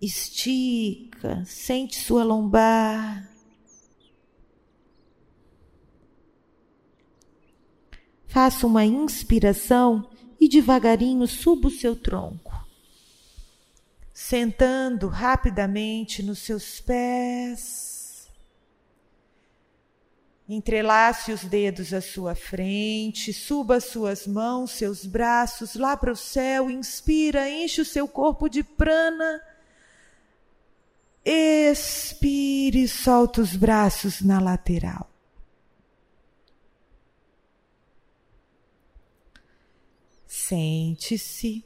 Estica, 0.00 1.42
sente 1.44 1.98
sua 1.98 2.22
lombar. 2.22 3.28
Faça 8.26 8.66
uma 8.66 8.84
inspiração 8.84 10.08
e 10.38 10.48
devagarinho 10.48 11.26
suba 11.26 11.68
o 11.68 11.70
seu 11.70 11.96
tronco 11.96 12.56
sentando 14.16 15.08
rapidamente 15.08 16.22
nos 16.22 16.38
seus 16.38 16.80
pés. 16.80 17.95
Entrelace 20.48 21.32
os 21.32 21.42
dedos 21.42 21.92
à 21.92 22.00
sua 22.00 22.36
frente, 22.36 23.32
suba 23.32 23.80
suas 23.80 24.28
mãos, 24.28 24.70
seus 24.70 25.04
braços 25.04 25.74
lá 25.74 25.96
para 25.96 26.12
o 26.12 26.16
céu, 26.16 26.70
inspira, 26.70 27.50
enche 27.50 27.80
o 27.80 27.84
seu 27.84 28.06
corpo 28.06 28.48
de 28.48 28.62
prana. 28.62 29.42
Expire, 31.24 32.86
solta 32.86 33.40
os 33.40 33.56
braços 33.56 34.20
na 34.20 34.38
lateral. 34.38 35.10
Sente-se. 40.28 41.64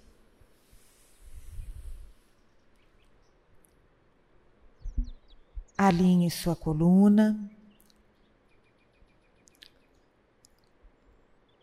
Alinhe 5.77 6.31
sua 6.31 6.57
coluna. 6.57 7.39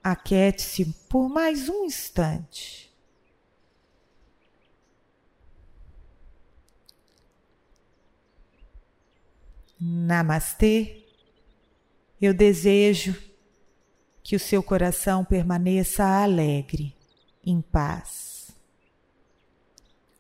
Aquete-se 0.10 0.86
por 1.10 1.28
mais 1.28 1.68
um 1.68 1.84
instante. 1.84 2.90
Namastê. 9.78 11.04
Eu 12.22 12.34
desejo 12.34 13.22
que 14.24 14.34
o 14.34 14.40
seu 14.40 14.64
coração 14.64 15.26
permaneça 15.26 16.06
alegre, 16.06 16.96
em 17.46 17.60
paz. 17.60 18.50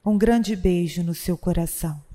Um 0.05 0.17
grande 0.17 0.53
beijo 0.53 1.01
no 1.01 1.15
seu 1.15 1.37
coração. 1.37 2.06